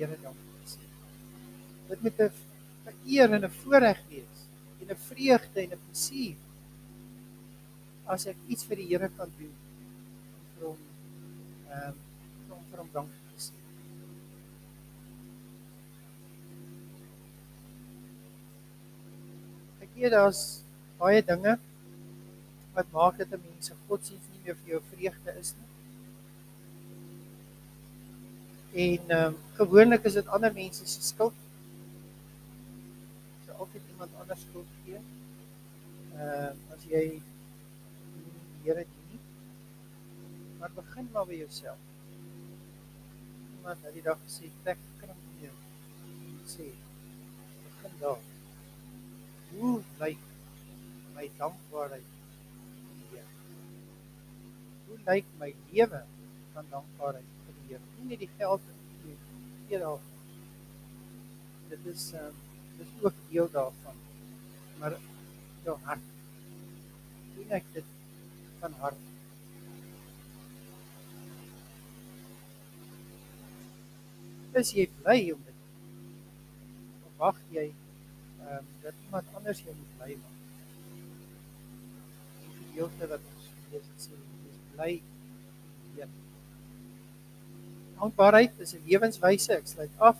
Here 0.00 0.16
dankie 0.16 0.40
sê. 0.40 0.49
Dit 1.90 2.02
moet 2.02 2.20
'n 2.20 2.32
eer 3.06 3.32
en 3.34 3.44
'n 3.44 3.50
voorreg 3.62 4.00
wees 4.08 4.38
en 4.80 4.86
'n 4.94 5.02
vreugde 5.08 5.60
en 5.60 5.72
'n 5.74 5.82
plesier 5.86 6.36
as 8.14 8.26
ek 8.26 8.38
iets 8.50 8.66
vir 8.68 8.76
die 8.80 8.88
Here 8.90 9.08
kan 9.16 9.30
doen 9.38 9.54
vir 10.54 10.66
hom 10.66 10.80
ehm 11.70 11.88
um, 11.88 11.98
om 12.56 12.62
vir 12.70 12.78
hom 12.82 12.90
dankie 12.94 13.22
te 13.30 13.44
sê. 13.46 13.58
Ek 19.86 19.90
weet 19.94 20.14
daar's 20.16 20.42
baie 21.02 21.22
dinge 21.32 21.58
wat 22.74 22.90
maak 22.96 23.18
dat 23.22 23.34
'n 23.34 23.42
mens 23.44 23.66
se 23.70 23.74
godsdienst 23.86 24.30
nie 24.32 24.42
meer 24.44 24.56
vir 24.62 24.72
jou 24.74 24.82
vreugde 24.94 25.36
is 25.42 25.54
nie. 25.58 25.70
En 28.88 29.14
ehm 29.18 29.26
um, 29.26 29.38
gewoonlik 29.60 30.04
is 30.10 30.18
dit 30.18 30.34
ander 30.38 30.52
mense 30.62 30.86
se 30.86 31.02
skuld. 31.12 31.39
Anders 34.30 34.46
skuld 34.48 34.66
gee. 34.84 34.98
Uh, 36.14 36.50
as 36.70 36.82
jy 36.86 37.00
die 37.18 38.60
Here 38.62 38.84
dien. 38.86 39.22
Maar 40.60 40.70
begin 40.76 41.08
maar 41.10 41.24
by 41.26 41.38
jouself. 41.40 41.80
Iemand 43.56 43.82
het 43.82 43.96
die 43.96 44.04
dag 44.06 44.20
gesê 44.22 44.50
trek 44.62 44.84
kring 45.00 45.24
jou. 45.42 45.54
Sê 46.52 46.68
begin 47.64 47.96
daar. 48.04 48.22
Hoe 49.48 49.72
lyk 50.04 50.22
my 51.16 51.26
dankbaarheid 51.40 52.06
vir 52.12 53.00
die 53.00 53.08
Here? 53.16 53.26
Hoe 54.86 55.00
lyk 55.08 55.32
my 55.40 55.48
lewe 55.72 56.04
van 56.52 56.70
dankbaarheid? 56.76 57.34
Here. 57.64 57.82
Nie 57.96 58.12
net 58.12 58.22
die 58.22 58.30
geld 58.36 58.70
nie, 59.08 59.16
eerder 59.72 59.98
dit 61.74 61.90
is 61.96 62.06
um, 62.18 62.38
dis 62.78 62.94
ook 63.02 63.18
deel 63.32 63.50
daarvan. 63.50 63.98
Maar 64.80 64.96
jou 65.64 65.76
hart. 65.84 66.04
Doen 67.36 67.50
ek 67.58 67.66
dit 67.74 67.88
van 68.60 68.76
hart? 68.80 69.08
Is 74.60 74.72
jy 74.74 74.86
bly 75.02 75.18
om 75.34 75.42
dit? 75.46 75.58
Of 77.06 77.12
wag 77.20 77.42
jy 77.54 77.66
ehm 77.68 78.56
um, 78.56 78.70
dat 78.82 78.96
iemand 79.04 79.36
anders 79.38 79.60
jou 79.62 79.74
moet 79.76 79.92
bly 80.00 80.16
maak? 80.22 80.40
Die 82.40 82.56
gedeelte 82.56 83.10
wat 83.12 83.28
ons 83.34 83.52
lees 83.70 83.92
sê, 84.06 84.16
jy 84.16 84.50
is 84.54 84.64
bly 84.72 84.90
hier. 85.92 86.10
Dankbaarheid 88.00 88.58
is 88.64 88.74
'n 88.74 88.84
lewenswyse. 88.88 89.52
Ek 89.60 89.68
sluit 89.68 90.04
af. 90.10 90.18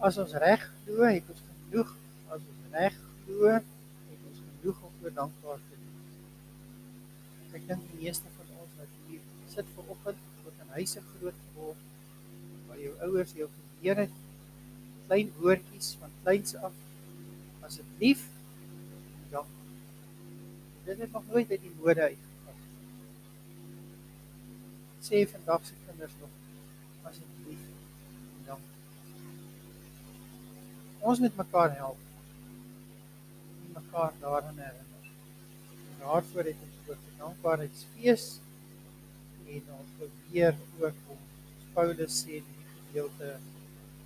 As 0.00 0.18
ons 0.18 0.32
reg 0.32 0.64
glo, 0.84 1.04
het 1.04 1.28
ons 1.28 1.42
genoeg. 1.52 1.96
As 2.28 2.40
ons 2.40 2.72
reg 2.72 3.01
glo, 3.24 3.52
het 3.52 4.26
ons 4.30 4.42
genoeg 4.46 4.82
om 4.88 4.98
voor 5.00 5.14
dankbaar 5.20 5.62
te 5.68 5.78
wees. 5.78 6.18
Ek 7.52 7.68
dink 7.68 7.86
die 7.90 8.02
meeste 8.04 8.34
van 8.36 8.52
ons 8.64 8.76
wat 8.80 8.98
hier 9.06 9.24
sit 9.54 9.72
ver 9.76 9.94
oggend, 9.94 10.28
wat 10.44 10.60
in 10.64 10.76
huise 10.78 11.02
groot 11.12 11.40
geword, 11.46 11.88
waar 12.68 12.80
jou 12.80 12.92
ouers 13.08 13.34
jou 13.36 13.48
geleer 13.56 14.04
het 14.06 14.20
klein 15.06 15.32
woordjies 15.38 15.96
van 16.00 16.12
kleins 16.22 16.54
af 16.56 16.72
asseblief 17.66 18.22
dank. 19.30 19.50
Dit 20.84 20.98
het 20.98 21.12
nog 21.12 21.26
nooit 21.28 21.50
uit 21.50 21.60
die 21.60 21.72
mode 21.80 22.00
uitgekom. 22.00 22.62
Sê 25.08 25.24
vandag 25.34 25.66
se 25.66 25.76
kinders 25.86 26.16
nog 26.20 26.32
asseblief 27.10 27.66
dank. 28.46 28.64
Ons 31.00 31.18
moet 31.18 31.36
mekaar 31.36 31.76
help. 31.76 32.11
Mekaar 33.92 34.12
daaraan 34.20 34.58
herinner. 34.58 35.04
En 35.90 35.98
daarvoor 35.98 36.44
het 36.44 36.56
ons 36.66 36.88
ook 36.88 36.96
'n 36.96 37.18
dankbaarheidsfees 37.18 38.40
en 39.46 39.62
ons 39.78 39.90
probeer 39.96 40.54
ook 40.80 40.94
om 41.06 41.18
Paulus 41.72 42.22
sê 42.22 42.28
in 42.28 42.44
die 42.52 42.66
gedeelte 42.86 43.38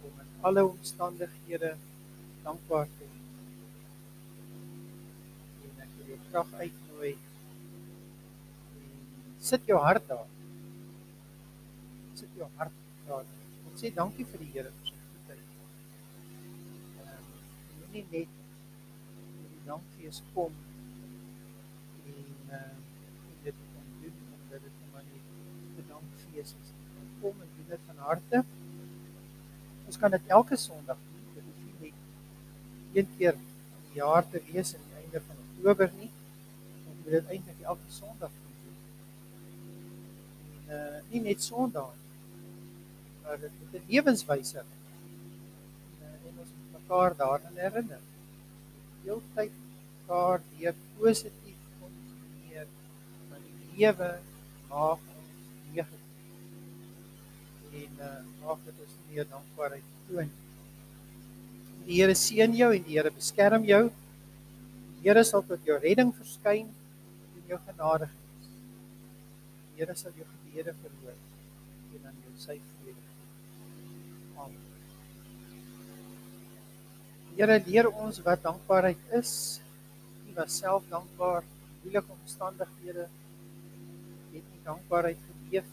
om 0.03 0.20
in 0.20 0.27
alle 0.40 0.64
omstandighede 0.64 1.77
dankbaar 2.42 2.87
te 2.99 3.05
wees. 3.11 3.31
En 5.64 5.83
ek 5.83 5.88
wil 5.96 6.07
jou 6.07 6.18
graag 6.31 6.53
uitnooi 6.53 7.16
sit 9.38 9.62
jou 9.66 9.79
hart 9.79 10.09
daar 10.09 10.27
sit 12.14 12.29
jou 12.35 12.49
hart 12.57 12.72
daar. 13.07 13.25
Ons 13.70 13.81
sê 13.81 13.94
dankie 13.94 14.25
vir 14.25 14.38
die 14.38 14.53
Here 14.53 14.70
vir 14.79 14.87
sy 14.87 14.99
goedheid. 15.12 15.46
Ehm 17.05 17.25
nie 17.92 18.05
net 18.11 18.29
die 18.35 18.36
dankfees 19.66 20.22
kom 20.35 20.55
en 22.07 22.55
uh, 22.59 22.76
dit 23.42 23.55
kom 23.72 23.88
doen 24.02 24.16
omdat 24.37 24.62
dit 24.66 24.79
maar 24.92 25.05
net 25.11 25.24
'n 25.83 25.88
dankfees 25.88 26.55
is. 26.62 26.70
Kom 27.20 27.35
en 27.44 27.50
doen 27.57 27.68
dit 27.68 27.83
van 27.87 27.98
harte. 28.09 28.44
Ons 29.87 29.98
kan 29.98 30.11
dit 30.11 30.26
elke 30.26 30.57
Sondag 30.57 30.98
doen. 31.11 31.26
Dit 31.35 31.44
hoef 31.44 31.81
nie 31.81 31.92
een 32.94 33.09
keer 33.16 33.35
in 33.35 33.46
die 33.90 34.00
jaar 34.00 34.31
te 34.31 34.42
wees 34.52 34.74
aan 34.74 34.88
die 34.88 35.02
einde 35.02 35.20
van 35.29 35.37
Oktober 35.44 35.92
nie. 36.00 36.11
Ons 36.88 36.96
moet 37.02 37.12
dit 37.18 37.31
eintlik 37.37 37.61
elke 37.62 37.90
Sondag 38.00 38.31
doen. 38.42 38.76
En 40.68 40.76
uh, 40.79 40.98
nie 41.11 41.20
net 41.20 41.42
Sondag 41.42 41.94
maar 43.26 43.40
dit 43.40 43.50
moet 43.61 43.81
'n 43.81 43.85
lewenswyse 43.92 44.59
en 44.59 46.35
ons 46.38 46.50
moet 46.57 46.72
mekaar 46.81 47.16
daaraan 47.16 47.57
herinner. 47.57 47.98
Heeltyd 49.07 49.53
mekaar 49.55 50.40
weer 50.57 50.75
positief 50.99 51.59
konfronteer 51.81 52.66
van 53.29 53.45
die 53.45 53.69
lewe 53.77 54.09
maak 54.71 55.05
ons 55.12 55.45
negatief. 55.77 56.33
En 57.83 58.03
uh 58.09 58.16
maak 58.40 58.64
dit 58.66 58.83
ons 58.87 58.97
meer 59.11 59.29
dankbaarheid 59.31 59.95
toon. 60.09 60.35
Die 61.87 62.01
Here 62.01 62.19
seën 62.19 62.59
jou 62.59 62.73
en 62.75 62.87
die 62.88 62.99
Here 62.99 63.14
beskerm 63.14 63.71
jou. 63.71 63.85
Die 64.99 65.07
Here 65.07 65.23
sal 65.31 65.47
tot 65.47 65.62
jou 65.71 65.79
redding 65.87 66.11
verskyn 66.19 66.66
en 66.66 67.51
jou 67.53 67.62
genadig. 67.71 68.19
Die 69.71 69.85
Here 69.85 69.95
sal 70.03 70.19
jou 70.19 70.27
gebede 70.33 70.75
verhoor 70.83 71.14
en 71.95 72.09
dan 72.09 72.23
jou 72.27 72.35
sy 72.42 72.59
vrede 72.59 73.06
Here 77.37 77.59
leer 77.66 77.85
ons 77.92 78.22
wat 78.25 78.40
dankbaarheid 78.40 79.01
is. 79.18 79.31
U 80.25 80.35
was 80.38 80.55
self 80.57 80.87
dankbaar 80.88 81.44
in 81.44 81.75
moeilike 81.83 82.14
omstandighede. 82.14 83.05
Het 84.33 84.46
nie 84.55 84.62
dankbaarheid 84.64 85.20
geleef. 85.27 85.68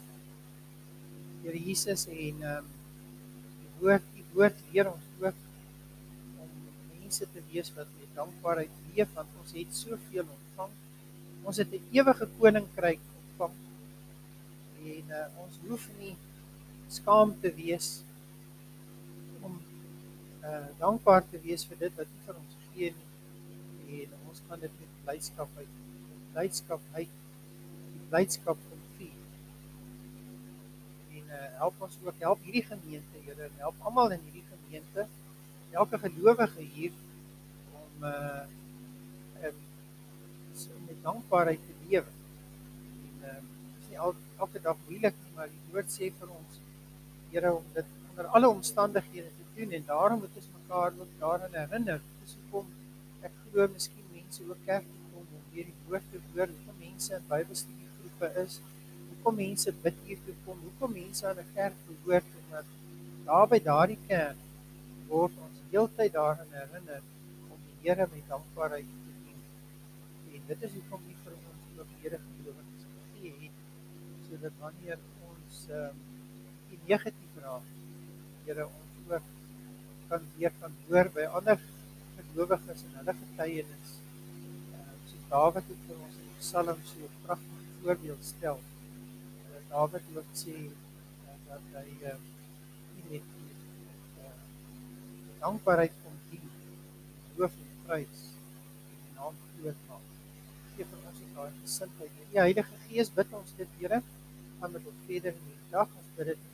Here 1.40 1.62
Jesus 1.68 2.04
en 2.12 2.44
ehm 2.44 2.58
um, 2.58 2.68
die 3.62 3.72
woord, 3.80 4.04
die 4.12 4.26
woord 4.36 4.60
leer 4.74 4.90
ons 4.92 5.08
ook 5.24 5.40
om 6.44 6.52
mense 7.00 7.30
te 7.32 7.40
wees 7.48 7.72
wat 7.78 7.88
met 7.96 8.12
dankbaarheid 8.20 8.76
leef 8.92 9.16
want 9.16 9.32
ons 9.40 9.56
het 9.56 9.80
soveel 9.80 10.28
ontvang. 10.28 10.78
Ons 11.48 11.64
het 11.64 11.72
'n 11.72 11.88
ewige 11.96 12.28
koninkryk 12.38 13.00
ontvang. 13.22 13.56
En 14.84 15.16
uh, 15.16 15.26
ons 15.46 15.60
hoef 15.64 15.88
nie 15.96 16.16
skaam 16.92 17.32
te 17.40 17.54
wees 17.56 18.02
uh 20.44 20.66
dankbaar 20.78 21.24
te 21.30 21.40
wees 21.46 21.64
vir 21.68 21.78
dit 21.86 22.00
wat 22.00 22.10
U 22.16 22.22
vir 22.26 22.38
ons 22.40 22.56
gee 22.68 22.92
nie. 22.98 23.10
en 24.02 24.14
ons 24.28 24.40
kan 24.48 24.60
dit 24.60 24.72
met 24.80 24.94
blydskap 25.04 25.50
uit 25.56 25.74
blydskap 26.34 26.80
uit 26.98 27.12
die 27.94 28.06
blydskap 28.10 28.58
kom 28.68 28.80
vier. 28.96 29.20
En 31.18 31.30
uh 31.38 31.44
help 31.60 31.84
ons 31.86 31.98
ook 32.06 32.24
help 32.26 32.42
hierdie 32.48 32.66
gemeente 32.70 33.22
Here 33.26 33.48
help 33.60 33.86
almal 33.90 34.16
in 34.16 34.24
hierdie 34.26 34.46
gemeente 34.50 35.06
elke 35.74 35.98
gelowige 35.98 36.66
hier 36.74 36.92
om 37.72 38.04
uh 38.10 38.42
um, 39.46 39.62
so 40.54 40.84
met 40.86 41.02
dankbaarheid 41.02 41.62
te 41.68 41.74
lewe. 41.86 42.12
En 43.06 43.24
uh 43.30 43.38
is 43.80 43.88
nie 43.88 43.98
al, 43.98 44.14
elke 44.38 44.60
dag 44.66 44.76
moeilik 44.88 45.16
nie, 45.22 45.32
maar 45.38 45.50
die 45.50 45.64
woord 45.72 45.90
sê 45.98 46.12
vir 46.20 46.36
ons 46.40 46.60
Here 47.30 47.50
om 47.54 47.64
dit 47.74 47.96
onder 48.10 48.26
alle 48.38 48.48
omstandighede 48.48 49.30
te 49.38 49.43
doen 49.56 49.70
en 49.78 49.84
daarom 49.86 50.18
moet 50.18 50.36
ons 50.40 50.50
mekaar 50.58 50.92
ook 51.00 51.12
daaraan 51.18 51.58
herinner. 51.60 52.00
Dis 52.22 52.36
hoekom 52.40 52.70
ek 53.28 53.34
glo 53.48 53.68
miskien 53.72 54.06
mense 54.12 54.46
ook 54.50 54.62
kerk 54.66 54.86
toe 54.92 55.02
kom 55.12 55.26
om 55.38 55.42
weer 55.52 55.68
die 55.70 55.76
woord 55.88 56.06
te 56.12 56.22
hoor, 56.32 56.48
hoekom 56.54 56.78
mense 56.78 57.14
in 57.14 57.28
Bybelstudiegroepe 57.28 58.30
is, 58.44 58.60
hoekom 59.10 59.38
mense 59.40 59.74
bid 59.84 60.00
hier 60.08 60.24
toe 60.26 60.34
kom, 60.46 60.58
hoekom 60.68 60.96
mense 61.00 61.26
aan 61.28 61.42
'n 61.42 61.52
kerk 61.54 61.76
behoort 61.88 62.30
omdat 62.40 62.66
daar 63.24 63.48
by 63.48 63.60
daardie 63.70 64.00
kerk 64.08 64.40
word 65.08 65.36
ons 65.46 65.60
heeltyd 65.70 66.12
daaraan 66.12 66.50
herinner 66.60 67.02
om 67.50 67.58
die 67.68 67.78
Here 67.84 68.06
met 68.12 68.28
dankbaarheid 68.28 68.88
te 69.04 69.12
dien. 69.24 69.40
En 70.34 70.42
dit 70.50 70.62
is 70.66 70.72
hoekom 70.78 71.00
U 71.12 71.14
vir 71.24 71.34
ons 71.52 71.78
ook 71.78 71.90
Here 72.02 72.18
gelowiges 72.24 72.84
gegee 72.92 73.34
het 73.44 73.56
sodat 74.28 74.60
wanneer 74.60 74.98
ons 75.30 75.64
um, 75.70 75.96
die 76.70 76.80
negatief 76.86 77.40
raak, 77.46 77.66
Here 78.46 78.66
ons 78.66 78.92
ook 79.08 79.32
kan 80.08 80.22
weer 80.36 80.52
kan 80.60 80.72
hoor 80.88 81.10
by 81.16 81.24
ander 81.38 81.58
gelowiges 82.34 82.84
en 82.86 82.94
hulle 82.98 83.14
getuienis. 83.20 83.90
Uh, 84.74 84.94
so 85.10 85.20
Dawid 85.32 85.68
het 85.72 85.82
vir 85.88 86.00
ons 86.06 86.16
in 86.22 86.30
Psalm 86.40 86.80
so 86.90 87.08
'n 87.08 87.20
pragtige 87.26 87.66
voorbeeld 87.82 88.24
stel. 88.30 88.58
Uh, 88.60 89.60
Dawid 89.72 90.08
ook 90.16 90.30
sê 90.42 90.56
uh, 90.64 91.36
dat 91.48 91.68
hy 91.76 91.88
uh, 92.12 92.16
net 93.10 93.28
uh, 94.22 94.32
dankbaarheid 95.44 95.94
kom 96.02 96.16
dien, 96.30 96.50
loof 97.36 97.54
en 97.64 97.70
prys 97.86 98.24
en 98.90 98.98
die 99.04 99.14
naam 99.20 99.38
groot 99.52 99.86
maak. 99.88 100.10
Gee 100.74 100.88
vir 100.90 101.06
ons 101.10 101.22
daai 101.36 101.52
gesindheid. 101.62 102.18
Ja, 102.34 102.42
Heilige 102.42 102.82
Gees 102.88 103.10
bid 103.14 103.38
ons 103.40 103.54
dit, 103.58 103.78
Here, 103.78 104.02
gaan 104.60 104.72
met 104.72 104.90
ons 104.90 105.06
verder 105.06 105.38
in 105.38 105.48
die 105.52 105.70
dag. 105.70 105.88
Ons 106.00 106.10
bid 106.16 106.32
dit 106.32 106.50